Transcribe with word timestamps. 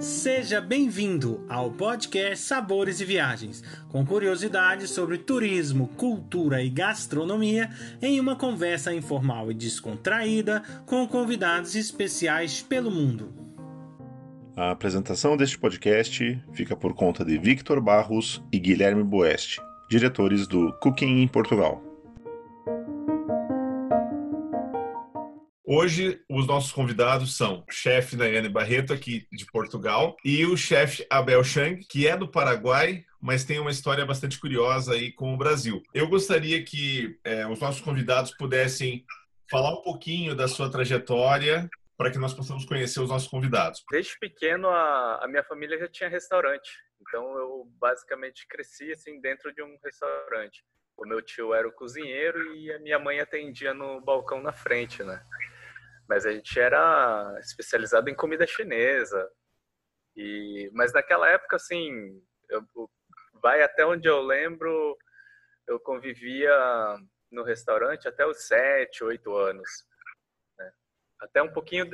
Seja 0.00 0.62
bem-vindo 0.62 1.44
ao 1.46 1.70
podcast 1.70 2.46
Sabores 2.46 3.02
e 3.02 3.04
Viagens, 3.04 3.62
com 3.90 4.02
curiosidades 4.02 4.88
sobre 4.92 5.18
turismo, 5.18 5.88
cultura 5.88 6.62
e 6.62 6.70
gastronomia, 6.70 7.68
em 8.00 8.18
uma 8.18 8.34
conversa 8.34 8.94
informal 8.94 9.50
e 9.50 9.54
descontraída 9.54 10.62
com 10.86 11.06
convidados 11.06 11.74
especiais 11.74 12.62
pelo 12.62 12.90
mundo. 12.90 13.30
A 14.56 14.70
apresentação 14.70 15.36
deste 15.36 15.58
podcast 15.58 16.42
fica 16.54 16.74
por 16.74 16.94
conta 16.94 17.22
de 17.22 17.36
Victor 17.36 17.78
Barros 17.78 18.42
e 18.50 18.58
Guilherme 18.58 19.04
Boeste, 19.04 19.60
diretores 19.90 20.46
do 20.46 20.72
Cooking 20.80 21.20
em 21.20 21.28
Portugal. 21.28 21.89
Hoje, 25.72 26.20
os 26.28 26.48
nossos 26.48 26.72
convidados 26.72 27.36
são 27.36 27.64
o 27.64 27.72
chefe 27.72 28.16
Nayane 28.16 28.48
Barreto, 28.48 28.92
aqui 28.92 29.28
de 29.30 29.46
Portugal, 29.46 30.16
e 30.24 30.44
o 30.44 30.56
chefe 30.56 31.06
Abel 31.08 31.44
Chang, 31.44 31.86
que 31.88 32.08
é 32.08 32.16
do 32.16 32.26
Paraguai, 32.26 33.04
mas 33.22 33.44
tem 33.44 33.60
uma 33.60 33.70
história 33.70 34.04
bastante 34.04 34.40
curiosa 34.40 34.94
aí 34.94 35.12
com 35.12 35.32
o 35.32 35.36
Brasil. 35.36 35.80
Eu 35.94 36.08
gostaria 36.08 36.60
que 36.64 37.16
é, 37.22 37.46
os 37.46 37.60
nossos 37.60 37.80
convidados 37.80 38.36
pudessem 38.36 39.04
falar 39.48 39.70
um 39.70 39.80
pouquinho 39.80 40.34
da 40.34 40.48
sua 40.48 40.68
trajetória 40.68 41.70
para 41.96 42.10
que 42.10 42.18
nós 42.18 42.34
possamos 42.34 42.64
conhecer 42.64 42.98
os 42.98 43.08
nossos 43.08 43.28
convidados. 43.28 43.84
Desde 43.92 44.18
pequeno, 44.18 44.68
a, 44.68 45.20
a 45.22 45.28
minha 45.28 45.44
família 45.44 45.78
já 45.78 45.86
tinha 45.86 46.10
restaurante, 46.10 46.68
então 47.00 47.38
eu 47.38 47.70
basicamente 47.78 48.44
cresci 48.48 48.90
assim 48.90 49.20
dentro 49.20 49.54
de 49.54 49.62
um 49.62 49.78
restaurante. 49.84 50.64
O 50.96 51.06
meu 51.06 51.22
tio 51.22 51.54
era 51.54 51.68
o 51.68 51.72
cozinheiro 51.72 52.56
e 52.56 52.72
a 52.72 52.80
minha 52.80 52.98
mãe 52.98 53.20
atendia 53.20 53.72
no 53.72 54.00
balcão 54.00 54.42
na 54.42 54.52
frente, 54.52 55.04
né? 55.04 55.24
Mas 56.10 56.26
a 56.26 56.32
gente 56.32 56.58
era 56.58 57.38
especializado 57.38 58.10
em 58.10 58.16
comida 58.16 58.44
chinesa. 58.44 59.30
E, 60.16 60.68
mas 60.74 60.92
naquela 60.92 61.28
época, 61.28 61.54
assim, 61.54 62.20
eu, 62.48 62.66
vai 63.40 63.62
até 63.62 63.86
onde 63.86 64.08
eu 64.08 64.20
lembro, 64.20 64.98
eu 65.68 65.78
convivia 65.78 66.52
no 67.30 67.44
restaurante 67.44 68.08
até 68.08 68.26
os 68.26 68.48
sete, 68.48 69.04
oito 69.04 69.36
anos. 69.36 69.70
Né? 70.58 70.72
Até 71.20 71.40
um 71.44 71.52
pouquinho, 71.52 71.88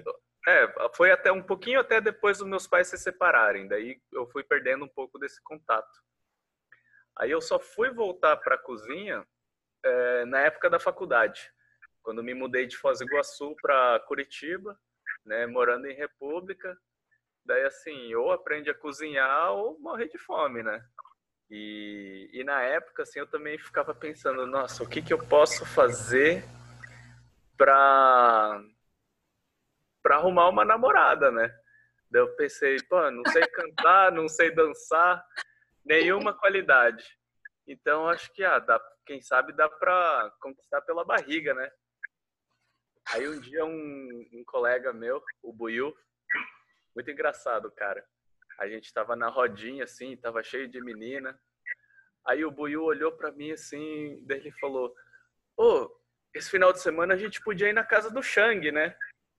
é, 0.49 0.89
foi 0.95 1.11
até 1.11 1.31
um 1.31 1.43
pouquinho 1.43 1.79
até 1.79 2.01
depois 2.01 2.39
dos 2.39 2.49
meus 2.49 2.67
pais 2.67 2.89
se 2.89 2.97
separarem. 2.97 3.69
Daí 3.69 4.01
eu 4.11 4.27
fui 4.29 4.43
perdendo 4.43 4.87
um 4.87 4.89
pouco 4.89 5.19
desse 5.19 5.43
contato. 5.43 5.93
Aí 7.19 7.31
eu 7.31 7.43
só 7.43 7.59
fui 7.59 7.91
voltar 7.91 8.39
para 8.39 8.55
a 8.55 8.63
cozinha 8.63 9.27
é, 9.85 10.25
na 10.25 10.41
época 10.41 10.71
da 10.71 10.81
faculdade 10.81 11.55
quando 12.07 12.23
me 12.23 12.35
mudei 12.35 12.69
de 12.69 12.77
Foz 12.77 13.01
do 13.01 13.05
Iguaçu 13.05 13.57
para 13.61 13.99
Curitiba, 14.07 14.79
né, 15.25 15.45
morando 15.45 15.89
em 15.89 15.93
República, 15.93 16.79
daí 17.45 17.65
assim, 17.65 18.15
ou 18.15 18.31
aprende 18.31 18.71
a 18.71 18.75
cozinhar 18.75 19.51
ou 19.51 19.77
morre 19.81 20.07
de 20.07 20.17
fome, 20.17 20.63
né? 20.63 20.87
E, 21.51 22.31
e 22.33 22.45
na 22.45 22.63
época, 22.63 23.03
assim, 23.03 23.19
eu 23.19 23.27
também 23.27 23.59
ficava 23.59 23.93
pensando, 23.93 24.47
nossa, 24.47 24.85
o 24.85 24.89
que, 24.89 25.03
que 25.03 25.13
eu 25.13 25.19
posso 25.19 25.67
fazer 25.67 26.45
para 27.57 28.63
para 30.01 30.19
arrumar 30.19 30.49
uma 30.49 30.65
namorada, 30.65 31.33
né? 31.33 31.53
Daí 32.09 32.23
eu 32.23 32.37
pensei, 32.37 32.77
pô, 32.89 33.11
não 33.11 33.25
sei 33.33 33.45
cantar, 33.49 34.13
não 34.13 34.29
sei 34.29 34.55
dançar, 34.55 35.27
nenhuma 35.85 36.33
qualidade. 36.33 37.05
Então 37.67 38.09
acho 38.09 38.33
que 38.33 38.45
ah, 38.45 38.61
dá, 38.61 38.81
quem 39.05 39.21
sabe 39.21 39.53
dá 39.53 39.69
para 39.69 40.33
conquistar 40.41 40.83
pela 40.83 41.05
barriga, 41.05 41.53
né? 41.53 41.69
Aí 43.13 43.29
um 43.29 43.41
dia 43.41 43.65
um, 43.65 44.29
um 44.33 44.45
colega 44.45 44.93
meu, 44.93 45.23
o 45.43 45.53
Buiu, 45.53 45.97
muito 46.95 47.11
engraçado, 47.11 47.71
cara. 47.71 48.05
A 48.59 48.69
gente 48.69 48.93
tava 48.93 49.15
na 49.15 49.29
rodinha, 49.29 49.85
assim, 49.85 50.17
tava 50.17 50.43
cheio 50.43 50.69
de 50.69 50.81
menina. 50.81 51.39
Aí 52.27 52.45
o 52.45 52.51
Buiu 52.51 52.83
olhou 52.83 53.13
para 53.13 53.31
mim, 53.31 53.53
assim, 53.53 54.19
daí 54.27 54.39
ele 54.39 54.51
falou, 54.53 54.95
ô, 55.57 55.65
oh, 55.65 56.01
esse 56.35 56.51
final 56.51 56.73
de 56.73 56.81
semana 56.81 57.15
a 57.15 57.17
gente 57.17 57.41
podia 57.43 57.69
ir 57.69 57.73
na 57.73 57.85
casa 57.85 58.11
do 58.11 58.23
Shang, 58.23 58.73
né? 58.73 58.97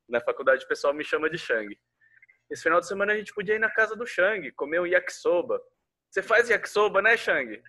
Na 0.07 0.21
faculdade 0.21 0.63
o 0.63 0.67
pessoal 0.67 0.93
me 0.93 1.03
chama 1.03 1.29
de 1.29 1.37
Shang. 1.37 1.77
Esse 2.49 2.63
final 2.63 2.79
de 2.79 2.87
semana 2.87 3.13
a 3.13 3.17
gente 3.17 3.33
podia 3.33 3.55
ir 3.55 3.59
na 3.59 3.69
casa 3.69 3.95
do 3.95 4.05
Shang, 4.05 4.49
comer 4.53 4.79
um 4.79 4.85
yakisoba. 4.87 5.61
Você 6.09 6.23
faz 6.23 6.49
yakisoba, 6.49 7.01
né, 7.01 7.17
Shang? 7.17 7.61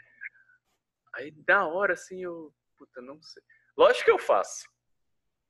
Aí, 1.15 1.35
na 1.47 1.67
hora, 1.67 1.95
assim, 1.95 2.23
eu... 2.23 2.55
Puta, 2.77 3.01
não 3.01 3.21
sei. 3.21 3.43
Lógico 3.77 4.05
que 4.05 4.11
eu 4.13 4.19
faço. 4.19 4.69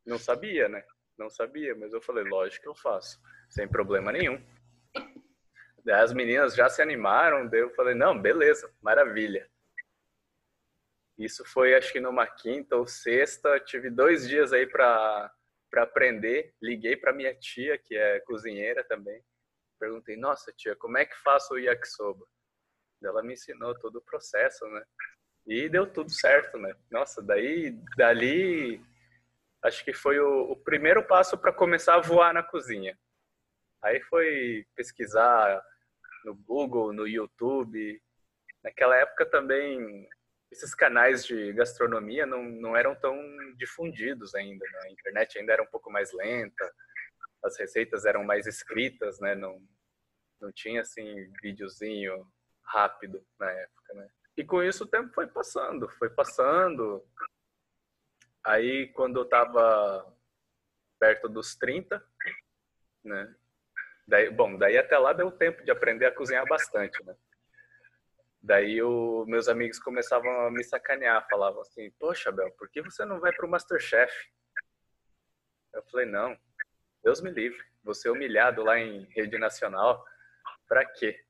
Não 0.09 0.19
sabia, 0.19 0.69
né? 0.69 0.83
Não 1.19 1.29
sabia, 1.29 1.75
mas 1.75 1.93
eu 1.93 2.01
falei, 2.01 2.25
lógico 2.25 2.63
que 2.63 2.69
eu 2.69 2.75
faço, 2.75 3.21
sem 3.51 3.69
problema 3.69 4.11
nenhum. 4.11 4.43
As 5.87 6.13
meninas 6.13 6.55
já 6.55 6.69
se 6.69 6.81
animaram, 6.81 7.47
daí 7.47 7.61
eu 7.61 7.71
falei, 7.75 7.95
não, 7.95 8.21
beleza, 8.21 8.73
maravilha. 8.81 9.49
Isso 11.19 11.45
foi, 11.45 11.75
acho 11.75 11.93
que 11.93 12.01
numa 12.01 12.27
quinta 12.27 12.77
ou 12.77 12.87
sexta, 12.87 13.61
tive 13.61 13.91
dois 13.91 14.27
dias 14.27 14.53
aí 14.53 14.67
para 14.67 15.31
para 15.71 15.83
aprender. 15.83 16.55
Liguei 16.63 16.97
para 16.97 17.13
minha 17.13 17.35
tia, 17.35 17.77
que 17.77 17.95
é 17.95 18.21
cozinheira 18.21 18.83
também. 18.85 19.23
Perguntei, 19.79 20.17
nossa 20.17 20.51
tia, 20.53 20.75
como 20.75 20.97
é 20.97 21.05
que 21.05 21.15
faço 21.19 21.53
o 21.53 21.59
yakisoba? 21.59 22.25
Ela 23.03 23.23
me 23.23 23.35
ensinou 23.35 23.79
todo 23.79 23.97
o 23.97 24.03
processo, 24.03 24.67
né? 24.67 24.83
E 25.47 25.69
deu 25.69 25.87
tudo 25.87 26.11
certo, 26.11 26.57
né? 26.57 26.75
Nossa, 26.91 27.21
daí, 27.21 27.71
dali, 27.99 28.83
acho 29.63 29.85
que 29.85 29.93
foi 29.93 30.19
o, 30.19 30.53
o 30.53 30.57
primeiro 30.57 31.03
passo 31.03 31.37
para 31.37 31.53
começar 31.53 31.95
a 31.95 32.01
voar 32.01 32.33
na 32.33 32.43
cozinha. 32.43 32.99
Aí 33.83 34.01
foi 34.03 34.67
pesquisar 34.75 35.63
no 36.25 36.35
Google, 36.35 36.93
no 36.93 37.07
YouTube. 37.07 38.03
Naquela 38.63 38.97
época 38.97 39.27
também 39.27 40.09
esses 40.51 40.75
canais 40.75 41.25
de 41.25 41.53
gastronomia 41.53 42.25
não, 42.25 42.43
não 42.43 42.77
eram 42.77 42.95
tão 42.95 43.17
difundidos 43.57 44.35
ainda. 44.35 44.65
Né? 44.65 44.79
A 44.85 44.91
internet 44.91 45.39
ainda 45.39 45.53
era 45.53 45.63
um 45.63 45.67
pouco 45.67 45.91
mais 45.91 46.13
lenta, 46.13 46.73
as 47.45 47.59
receitas 47.59 48.05
eram 48.05 48.25
mais 48.25 48.47
escritas, 48.47 49.21
né? 49.21 49.35
Não, 49.35 49.63
não 50.41 50.51
tinha 50.53 50.81
assim 50.81 51.31
videozinho 51.43 52.27
rápido 52.63 53.25
na 53.39 53.51
época, 53.51 53.95
né? 53.95 54.09
E 54.37 54.45
com 54.45 54.63
isso 54.63 54.85
o 54.85 54.89
tempo 54.89 55.13
foi 55.13 55.27
passando, 55.27 55.89
foi 55.91 56.11
passando. 56.11 57.05
Aí, 58.49 58.87
quando 58.95 59.21
eu 59.21 59.27
tava 59.27 60.11
perto 60.99 61.29
dos 61.29 61.55
30, 61.55 62.03
né? 63.05 63.35
Daí, 64.07 64.31
bom, 64.31 64.57
daí 64.57 64.79
até 64.79 64.97
lá 64.97 65.13
deu 65.13 65.31
tempo 65.31 65.63
de 65.63 65.71
aprender 65.71 66.07
a 66.07 66.15
cozinhar 66.15 66.47
bastante, 66.47 67.05
né? 67.05 67.15
Daí 68.41 68.81
o, 68.81 69.27
meus 69.27 69.49
amigos 69.49 69.79
começavam 69.79 70.47
a 70.47 70.51
me 70.51 70.65
sacanear, 70.65 71.29
falavam 71.29 71.61
assim, 71.61 71.91
poxa, 71.99 72.33
Bel, 72.33 72.51
por 72.53 72.71
que 72.71 72.81
você 72.81 73.05
não 73.05 73.21
vai 73.21 73.35
pro 73.35 73.47
Masterchef? 73.47 74.11
Eu 75.75 75.83
falei, 75.91 76.07
não, 76.07 76.35
Deus 77.05 77.21
me 77.21 77.31
livre, 77.31 77.63
você 77.85 78.09
humilhado 78.09 78.65
lá 78.65 78.79
em 78.79 79.05
rede 79.11 79.37
nacional, 79.37 80.03
pra 80.67 80.87
quê? 80.87 81.23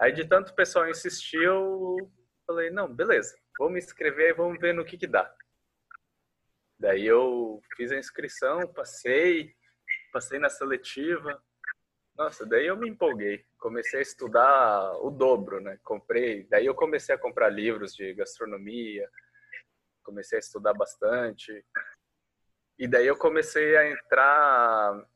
Aí 0.00 0.10
de 0.10 0.26
tanto 0.26 0.50
o 0.50 0.56
pessoal 0.56 0.88
insistiu, 0.88 2.10
falei, 2.44 2.70
não, 2.70 2.92
beleza, 2.92 3.38
vou 3.56 3.70
me 3.70 3.78
inscrever 3.78 4.30
e 4.30 4.34
vamos 4.34 4.58
ver 4.58 4.74
no 4.74 4.84
que 4.84 4.98
que 4.98 5.06
dá. 5.06 5.32
Daí 6.78 7.06
eu 7.06 7.60
fiz 7.74 7.90
a 7.90 7.98
inscrição, 7.98 8.66
passei, 8.74 9.54
passei 10.12 10.38
na 10.38 10.50
seletiva. 10.50 11.42
Nossa, 12.16 12.44
daí 12.44 12.66
eu 12.66 12.76
me 12.76 12.88
empolguei. 12.88 13.44
Comecei 13.58 14.00
a 14.00 14.02
estudar 14.02 14.92
o 15.02 15.10
dobro, 15.10 15.60
né? 15.60 15.78
Comprei, 15.82 16.44
daí 16.44 16.66
eu 16.66 16.74
comecei 16.74 17.14
a 17.14 17.18
comprar 17.18 17.48
livros 17.48 17.94
de 17.94 18.12
gastronomia, 18.14 19.08
comecei 20.02 20.38
a 20.38 20.40
estudar 20.40 20.74
bastante. 20.74 21.64
E 22.78 22.86
daí 22.86 23.06
eu 23.06 23.16
comecei 23.16 23.76
a 23.76 23.90
entrar 23.90 25.06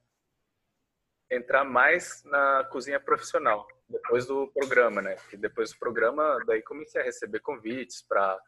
entrar 1.31 1.63
mais 1.63 2.25
na 2.25 2.65
cozinha 2.65 2.99
profissional 2.99 3.69
depois 3.89 4.27
do 4.27 4.49
programa, 4.49 5.01
né? 5.01 5.17
E 5.33 5.37
depois 5.37 5.73
do 5.73 5.79
programa, 5.79 6.43
daí 6.47 6.63
comecei 6.63 7.01
a 7.01 7.05
receber 7.05 7.41
convites 7.41 8.03
para 8.03 8.41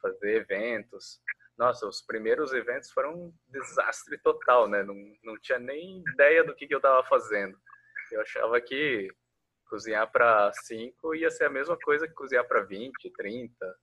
fazer 0.00 0.36
eventos 0.36 1.20
nossa, 1.56 1.86
os 1.86 2.02
primeiros 2.02 2.52
eventos 2.52 2.90
foram 2.90 3.14
um 3.14 3.34
desastre 3.48 4.18
total, 4.18 4.68
né? 4.68 4.82
Não, 4.82 4.94
não 5.24 5.38
tinha 5.40 5.58
nem 5.58 6.02
ideia 6.12 6.44
do 6.44 6.54
que, 6.54 6.66
que 6.66 6.74
eu 6.74 6.78
estava 6.78 7.02
fazendo. 7.06 7.58
Eu 8.12 8.20
achava 8.20 8.60
que 8.60 9.08
cozinhar 9.68 10.10
para 10.12 10.52
cinco 10.52 11.14
ia 11.14 11.30
ser 11.30 11.44
a 11.44 11.50
mesma 11.50 11.76
coisa 11.78 12.06
que 12.06 12.14
cozinhar 12.14 12.46
para 12.46 12.62
20, 12.62 13.10
30. 13.10 13.78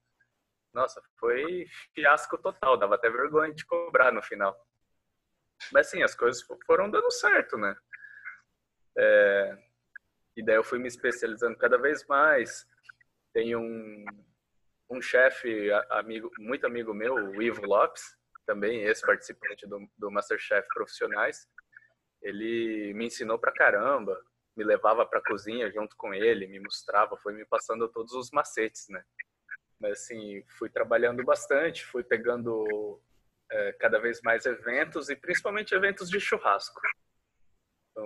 Nossa, 0.71 1.01
foi 1.19 1.65
fiasco 1.93 2.37
total, 2.37 2.77
dava 2.77 2.95
até 2.95 3.09
vergonha 3.09 3.53
de 3.53 3.65
cobrar 3.65 4.11
no 4.11 4.21
final. 4.21 4.55
Mas 5.71 5.87
sim, 5.89 6.03
as 6.03 6.15
coisas 6.15 6.43
foram 6.65 6.89
dando 6.89 7.09
certo, 7.11 7.57
né? 7.57 7.75
É... 8.97 9.57
E 10.35 10.43
daí 10.43 10.55
eu 10.55 10.63
fui 10.63 10.79
me 10.79 10.87
especializando 10.87 11.57
cada 11.57 11.77
vez 11.77 12.05
mais. 12.07 12.67
Tem 13.33 13.55
um, 13.55 14.05
um 14.93 15.01
chefe 15.01 15.71
amigo, 15.89 16.29
muito 16.37 16.65
amigo 16.65 16.93
meu, 16.93 17.15
o 17.15 17.41
Ivo 17.41 17.65
Lopes, 17.65 18.03
também 18.45 18.81
ex-participante 18.81 19.67
do, 19.67 19.87
do 19.97 20.11
Masterchef 20.11 20.67
Profissionais, 20.73 21.47
ele 22.21 22.93
me 22.93 23.05
ensinou 23.07 23.37
pra 23.39 23.51
caramba. 23.51 24.19
me 24.55 24.63
levava 24.63 25.05
para 25.05 25.19
a 25.19 25.23
cozinha 25.23 25.71
junto 25.71 25.95
com 25.97 26.13
ele, 26.13 26.47
me 26.47 26.59
mostrava, 26.59 27.17
foi 27.17 27.33
me 27.33 27.45
passando 27.45 27.89
todos 27.89 28.13
os 28.13 28.29
macetes, 28.31 28.87
né? 28.89 29.03
Mas 29.79 30.03
assim, 30.03 30.43
fui 30.57 30.69
trabalhando 30.69 31.23
bastante, 31.23 31.85
fui 31.85 32.03
pegando 32.03 33.01
é, 33.51 33.73
cada 33.73 33.99
vez 33.99 34.21
mais 34.21 34.45
eventos 34.45 35.09
e 35.09 35.15
principalmente 35.15 35.73
eventos 35.73 36.09
de 36.09 36.19
churrasco. 36.19 36.79
Então, 37.91 38.05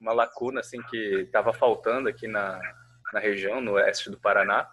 uma 0.00 0.12
lacuna 0.12 0.60
assim 0.60 0.82
que 0.82 1.22
estava 1.22 1.52
faltando 1.52 2.08
aqui 2.08 2.26
na, 2.26 2.60
na 3.12 3.20
região, 3.20 3.60
no 3.60 3.72
oeste 3.72 4.10
do 4.10 4.20
Paraná, 4.20 4.70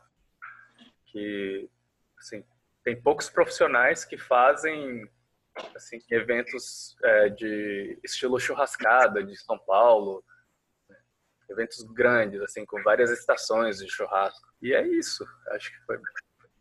que 1.12 1.70
assim, 2.18 2.44
tem 2.84 3.02
poucos 3.02 3.30
profissionais 3.30 4.06
que 4.06 4.18
fazem 4.18 5.08
assim, 5.76 6.00
eventos 6.10 6.96
é, 7.04 7.30
de 7.30 8.00
estilo 8.04 8.40
churrascada 8.40 9.24
de 9.24 9.36
São 9.36 9.58
Paulo, 9.60 10.24
né? 10.90 10.98
eventos 11.50 11.82
grandes, 11.94 12.42
assim, 12.42 12.66
com 12.66 12.82
várias 12.84 13.12
estações 13.12 13.78
de 13.78 13.90
churrasco. 13.90 14.48
E 14.62 14.74
é 14.74 14.86
isso. 14.88 15.26
Acho 15.50 15.72
que 15.72 15.86
foi 15.86 16.00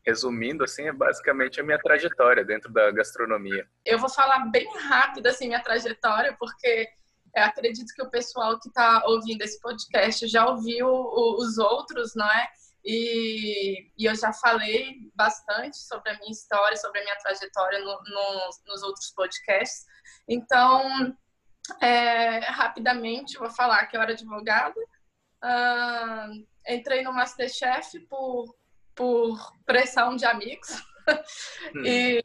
resumindo, 0.05 0.65
assim, 0.65 0.89
é 0.89 0.93
basicamente 0.93 1.61
a 1.61 1.65
minha 1.65 1.79
trajetória 1.79 2.45
dentro 2.45 2.73
da 2.73 2.91
gastronomia. 2.91 3.69
Eu 3.85 3.99
vou 3.99 4.09
falar 4.09 4.51
bem 4.51 4.67
rápido, 4.79 5.27
assim, 5.27 5.47
minha 5.47 5.63
trajetória, 5.63 6.35
porque 6.39 6.89
eu 7.37 7.45
acredito 7.45 7.95
que 7.95 8.03
o 8.03 8.11
pessoal 8.11 8.59
que 8.59 8.69
está 8.69 9.03
ouvindo 9.07 9.43
esse 9.43 9.61
podcast 9.61 10.27
já 10.27 10.49
ouviu 10.49 10.89
os 10.89 11.59
outros, 11.59 12.15
não 12.17 12.27
é? 12.27 12.49
E, 12.85 13.91
e, 13.99 14.05
eu 14.07 14.15
já 14.15 14.33
falei 14.33 15.11
bastante 15.15 15.77
sobre 15.77 16.11
a 16.11 16.19
minha 16.19 16.31
história, 16.31 16.77
sobre 16.77 17.01
a 17.01 17.05
minha 17.05 17.17
trajetória 17.17 17.79
no, 17.79 17.93
no, 17.93 18.51
nos 18.67 18.83
outros 18.83 19.11
podcasts. 19.11 19.85
Então, 20.27 21.15
é, 21.81 22.39
rapidamente, 22.39 23.39
vou 23.39 23.51
falar 23.51 23.87
que 23.87 23.97
eu 23.97 24.03
era 24.03 24.13
advogada. 24.13 24.81
Uh, 25.43 26.47
entrei 26.67 27.03
no 27.03 27.13
Masterchef 27.13 27.99
por, 28.01 28.57
por 28.95 29.53
pressão 29.65 30.17
de 30.17 30.25
amigos. 30.25 30.71
Hum. 31.75 31.83
e, 31.85 32.23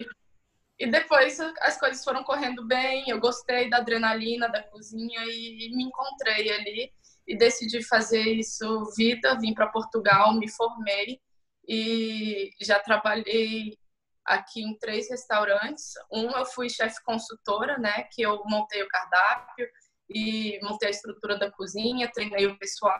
e 0.78 0.92
depois 0.92 1.40
as 1.40 1.80
coisas 1.80 2.04
foram 2.04 2.24
correndo 2.24 2.66
bem. 2.66 3.06
Eu 3.08 3.20
gostei 3.20 3.70
da 3.70 3.78
adrenalina 3.78 4.48
da 4.48 4.62
cozinha 4.64 5.22
e, 5.26 5.68
e 5.68 5.76
me 5.76 5.84
encontrei 5.84 6.52
ali 6.52 6.94
e 7.28 7.38
decidi 7.38 7.84
fazer 7.84 8.24
isso 8.24 8.84
vida, 8.96 9.38
vim 9.40 9.54
para 9.54 9.68
Portugal, 9.68 10.34
me 10.34 10.50
formei 10.50 11.20
e 11.68 12.52
já 12.62 12.80
trabalhei 12.80 13.78
aqui 14.24 14.62
em 14.62 14.78
três 14.78 15.10
restaurantes. 15.10 15.94
Um 16.12 16.32
eu 16.32 16.46
fui 16.46 16.70
chefe 16.70 17.04
consultora, 17.04 17.78
né, 17.78 18.04
que 18.12 18.22
eu 18.22 18.44
montei 18.46 18.82
o 18.84 18.88
cardápio 18.88 19.68
e 20.10 20.60
montei 20.62 20.90
a 20.90 20.92
estrutura 20.92 21.38
da 21.38 21.52
cozinha, 21.52 22.12
treinei 22.12 22.46
o 22.48 22.58
pessoal. 22.58 23.00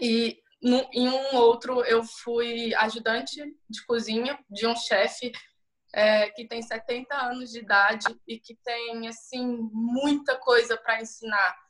E 0.00 0.38
no, 0.62 0.88
em 0.92 1.08
um 1.08 1.36
outro 1.36 1.84
eu 1.84 2.02
fui 2.04 2.74
ajudante 2.74 3.40
de 3.68 3.84
cozinha 3.86 4.38
de 4.50 4.66
um 4.66 4.76
chefe 4.76 5.32
é, 5.94 6.28
que 6.30 6.46
tem 6.46 6.60
70 6.60 7.14
anos 7.14 7.50
de 7.50 7.60
idade 7.60 8.06
e 8.26 8.38
que 8.38 8.56
tem 8.64 9.06
assim 9.06 9.46
muita 9.72 10.36
coisa 10.36 10.76
para 10.76 11.00
ensinar 11.00 11.63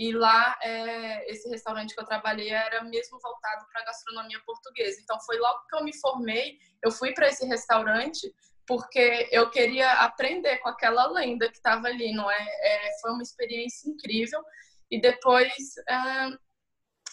e 0.00 0.12
lá, 0.12 0.58
é, 0.62 1.30
esse 1.30 1.46
restaurante 1.50 1.94
que 1.94 2.00
eu 2.00 2.06
trabalhei 2.06 2.48
era 2.48 2.82
mesmo 2.84 3.18
voltado 3.20 3.66
para 3.70 3.84
gastronomia 3.84 4.40
portuguesa. 4.46 4.98
Então, 5.02 5.20
foi 5.20 5.36
logo 5.36 5.66
que 5.68 5.76
eu 5.76 5.84
me 5.84 5.94
formei, 6.00 6.56
eu 6.82 6.90
fui 6.90 7.12
para 7.12 7.28
esse 7.28 7.44
restaurante 7.44 8.34
porque 8.66 9.28
eu 9.30 9.50
queria 9.50 9.92
aprender 10.00 10.56
com 10.60 10.70
aquela 10.70 11.06
lenda 11.08 11.50
que 11.50 11.56
estava 11.58 11.86
ali, 11.88 12.14
não 12.14 12.30
é? 12.30 12.42
é? 12.62 12.98
Foi 13.02 13.10
uma 13.10 13.22
experiência 13.22 13.90
incrível. 13.90 14.42
E 14.90 14.98
depois, 14.98 15.52
é, 15.86 16.30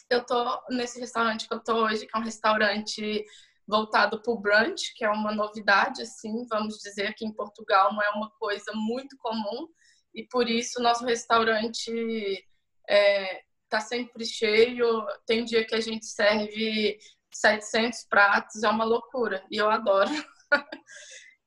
eu 0.09 0.25
tô 0.25 0.63
nesse 0.69 0.97
restaurante 0.97 1.45
que 1.45 1.53
eu 1.53 1.61
tô 1.61 1.83
hoje, 1.87 2.07
que 2.07 2.15
é 2.15 2.19
um 2.21 2.23
restaurante 2.23 3.25
voltado 3.67 4.21
para 4.21 4.31
o 4.31 4.39
brunch, 4.39 4.93
que 4.95 5.03
é 5.03 5.09
uma 5.09 5.35
novidade, 5.35 6.03
assim, 6.03 6.47
vamos 6.49 6.77
dizer, 6.77 7.13
que 7.15 7.25
em 7.25 7.33
Portugal 7.33 7.91
não 7.91 8.01
é 8.01 8.09
uma 8.11 8.31
coisa 8.39 8.71
muito 8.73 9.17
comum. 9.17 9.67
E 10.15 10.23
por 10.23 10.47
isso, 10.47 10.81
nosso 10.81 11.03
restaurante 11.03 11.91
é, 12.89 13.41
tá 13.69 13.79
sempre 13.79 14.25
cheio. 14.25 15.05
Tem 15.25 15.43
dia 15.43 15.65
que 15.65 15.75
a 15.75 15.81
gente 15.81 16.05
serve 16.05 16.97
700 17.31 18.05
pratos, 18.09 18.63
é 18.63 18.69
uma 18.69 18.85
loucura. 18.85 19.43
E 19.51 19.57
eu 19.57 19.69
adoro. 19.69 20.09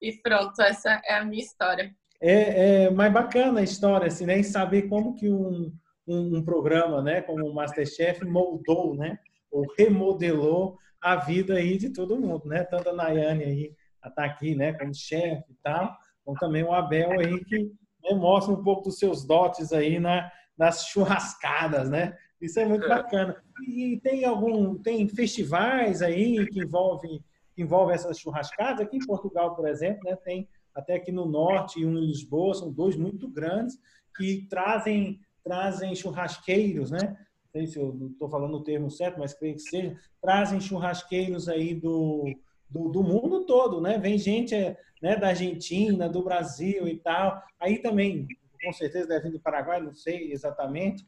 e 0.00 0.12
pronto, 0.22 0.60
essa 0.62 1.00
é 1.04 1.14
a 1.14 1.24
minha 1.24 1.42
história. 1.42 1.94
É, 2.20 2.84
é 2.84 2.90
mais 2.90 3.12
bacana 3.12 3.60
a 3.60 3.64
história, 3.64 4.06
assim, 4.06 4.26
né? 4.26 4.42
Saber 4.42 4.88
como 4.88 5.14
que 5.14 5.30
um, 5.30 5.72
um, 6.06 6.36
um 6.38 6.44
programa, 6.44 7.02
né? 7.02 7.22
Como 7.22 7.46
o 7.46 7.54
Masterchef 7.54 8.24
moldou, 8.24 8.94
né? 8.94 9.18
Ou 9.50 9.64
remodelou 9.78 10.78
a 11.00 11.16
vida 11.16 11.54
aí 11.54 11.78
de 11.78 11.90
todo 11.90 12.20
mundo, 12.20 12.46
né? 12.46 12.62
Tanto 12.64 12.90
a 12.90 12.92
Nayane 12.92 13.44
aí, 13.44 13.74
tá 14.14 14.24
aqui, 14.24 14.54
né? 14.54 14.74
Como 14.74 14.94
chefe 14.94 15.50
e 15.50 15.56
tal, 15.62 15.96
como 16.24 16.38
também 16.38 16.62
o 16.62 16.72
Abel 16.72 17.18
aí 17.18 17.42
que 17.44 17.72
né, 18.02 18.14
mostra 18.14 18.52
um 18.52 18.62
pouco 18.62 18.84
dos 18.84 18.98
seus 18.98 19.24
dotes 19.24 19.72
aí 19.72 19.98
na, 19.98 20.30
nas 20.60 20.84
churrascadas, 20.88 21.88
né? 21.88 22.14
Isso 22.38 22.60
é 22.60 22.66
muito 22.66 22.84
é. 22.84 22.88
bacana. 22.88 23.42
E 23.66 23.98
tem 24.02 24.26
algum, 24.26 24.76
tem 24.76 25.08
festivais 25.08 26.02
aí 26.02 26.46
que 26.48 26.60
envolvem, 26.60 27.24
que 27.54 27.62
envolvem 27.62 27.94
essas 27.94 28.18
churrascadas? 28.18 28.82
Aqui 28.82 28.98
em 28.98 29.06
Portugal, 29.06 29.56
por 29.56 29.66
exemplo, 29.66 30.00
né, 30.04 30.16
tem 30.16 30.46
até 30.74 30.96
aqui 30.96 31.10
no 31.10 31.24
norte 31.24 31.80
e 31.80 31.86
um 31.86 31.96
em 31.96 32.04
Lisboa, 32.04 32.54
são 32.54 32.70
dois 32.70 32.94
muito 32.94 33.26
grandes 33.26 33.78
que 34.14 34.46
trazem 34.50 35.18
trazem 35.42 35.94
churrasqueiros, 35.94 36.90
né? 36.90 37.00
Não 37.06 37.50
sei 37.52 37.66
se 37.66 37.78
eu 37.78 38.10
estou 38.12 38.28
falando 38.28 38.58
o 38.58 38.62
termo 38.62 38.90
certo, 38.90 39.18
mas 39.18 39.32
creio 39.32 39.54
que 39.54 39.62
seja, 39.62 39.96
trazem 40.20 40.60
churrasqueiros 40.60 41.48
aí 41.48 41.74
do, 41.74 42.24
do, 42.68 42.90
do, 42.90 43.02
mundo 43.02 43.46
todo, 43.46 43.80
né? 43.80 43.96
Vem 43.96 44.18
gente 44.18 44.54
né, 45.00 45.16
da 45.16 45.28
Argentina, 45.28 46.06
do 46.06 46.22
Brasil 46.22 46.86
e 46.86 46.98
tal. 46.98 47.42
Aí 47.58 47.78
também 47.78 48.28
com 48.62 48.72
certeza 48.72 49.08
deve 49.08 49.24
vir 49.24 49.32
do 49.32 49.40
Paraguai, 49.40 49.80
não 49.80 49.94
sei 49.94 50.32
exatamente, 50.32 51.06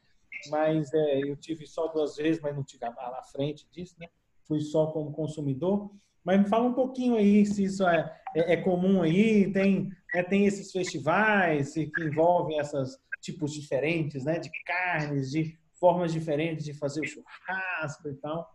mas 0.50 0.93
é, 0.93 1.20
eu 1.20 1.37
tive 1.37 1.66
só 1.66 1.88
duas 1.88 2.16
vezes, 2.16 2.40
mas 2.40 2.54
não 2.54 2.64
tive 2.64 2.84
lá 2.84 3.19
à 3.19 3.22
frente 3.22 3.69
disso, 3.70 3.94
né? 3.99 4.08
Fui 4.46 4.60
só 4.60 4.87
como 4.88 5.12
consumidor. 5.12 5.90
Mas 6.25 6.40
me 6.40 6.49
fala 6.49 6.64
um 6.64 6.75
pouquinho 6.75 7.16
aí 7.16 7.44
se 7.44 7.64
isso 7.64 7.87
é, 7.87 8.20
é, 8.34 8.54
é 8.54 8.56
comum 8.56 9.02
aí, 9.02 9.52
tem, 9.52 9.90
é, 10.14 10.22
tem 10.22 10.46
esses 10.46 10.70
festivais 10.70 11.75
que 11.75 11.90
envolvem 11.99 12.58
esses 12.58 12.99
tipos 13.20 13.52
diferentes, 13.52 14.25
né? 14.25 14.38
De 14.38 14.50
carnes, 14.64 15.31
de 15.31 15.58
formas 15.79 16.12
diferentes 16.12 16.65
de 16.65 16.74
fazer 16.74 17.00
o 17.00 17.06
churrasco 17.06 18.08
e 18.08 18.15
tal. 18.15 18.48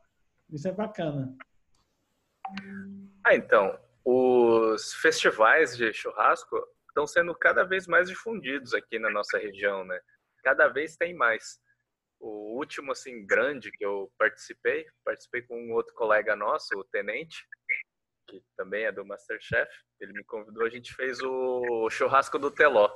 Isso 0.50 0.67
é 0.67 0.71
bacana. 0.71 1.36
Ah, 3.24 3.36
então, 3.36 3.77
os 4.05 4.93
festivais 4.93 5.75
de 5.75 5.91
churrasco 5.93 6.55
estão 6.97 7.05
sendo 7.05 7.35
cada 7.35 7.63
vez 7.63 7.85
mais 7.85 8.09
difundidos 8.09 8.73
aqui 8.73 8.97
na 8.97 9.09
nossa 9.09 9.37
região, 9.37 9.85
né? 9.85 9.99
Cada 10.43 10.67
vez 10.67 10.97
tem 10.97 11.13
mais. 11.13 11.59
O 12.19 12.57
último, 12.57 12.91
assim, 12.91 13.23
grande 13.23 13.71
que 13.71 13.85
eu 13.85 14.11
participei, 14.17 14.87
participei 15.05 15.43
com 15.43 15.55
um 15.61 15.73
outro 15.73 15.93
colega 15.93 16.35
nosso, 16.35 16.75
o 16.75 16.83
Tenente, 16.83 17.47
que 18.27 18.43
também 18.55 18.85
é 18.85 18.91
do 18.91 19.05
Masterchef. 19.05 19.71
Ele 19.99 20.13
me 20.13 20.23
convidou, 20.23 20.65
a 20.65 20.69
gente 20.69 20.91
fez 20.95 21.21
o 21.21 21.87
churrasco 21.91 22.39
do 22.39 22.49
Teló, 22.49 22.89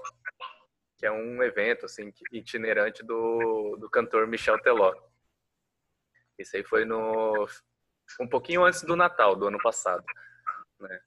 que 0.98 1.06
é 1.06 1.12
um 1.12 1.44
evento, 1.44 1.86
assim, 1.86 2.12
itinerante 2.32 3.04
do, 3.04 3.78
do 3.80 3.88
cantor 3.88 4.26
Michel 4.26 4.60
Teló. 4.60 4.96
Isso 6.40 6.58
aí 6.58 6.64
foi 6.64 6.86
no 6.86 7.48
um 8.20 8.28
pouquinho 8.28 8.66
antes 8.66 8.82
do 8.82 8.96
Natal, 8.96 9.36
do 9.36 9.48
ano 9.48 9.60
passado, 9.62 10.04
né? 10.80 11.00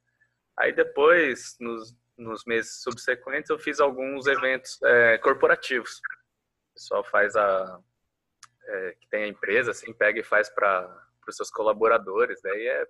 Aí 0.57 0.73
depois, 0.73 1.57
nos 1.59 1.95
nos 2.17 2.45
meses 2.45 2.83
subsequentes, 2.83 3.51
eu 3.51 3.59
fiz 3.59 3.81
alguns 3.81 4.27
eventos 4.27 4.81
é, 4.83 5.19
corporativos. 5.19 5.99
O 6.71 6.75
pessoal 6.75 7.05
faz 7.05 7.37
a. 7.37 7.81
É, 8.67 8.97
que 8.99 9.09
tem 9.09 9.25
a 9.25 9.29
empresa, 9.29 9.73
assim, 9.73 9.93
pega 9.93 10.21
e 10.21 10.25
faz 10.25 10.49
para 10.49 10.89
os 11.29 11.37
seus 11.37 11.51
colaboradores. 11.51 12.41
Daí 12.43 12.67
é 12.67 12.87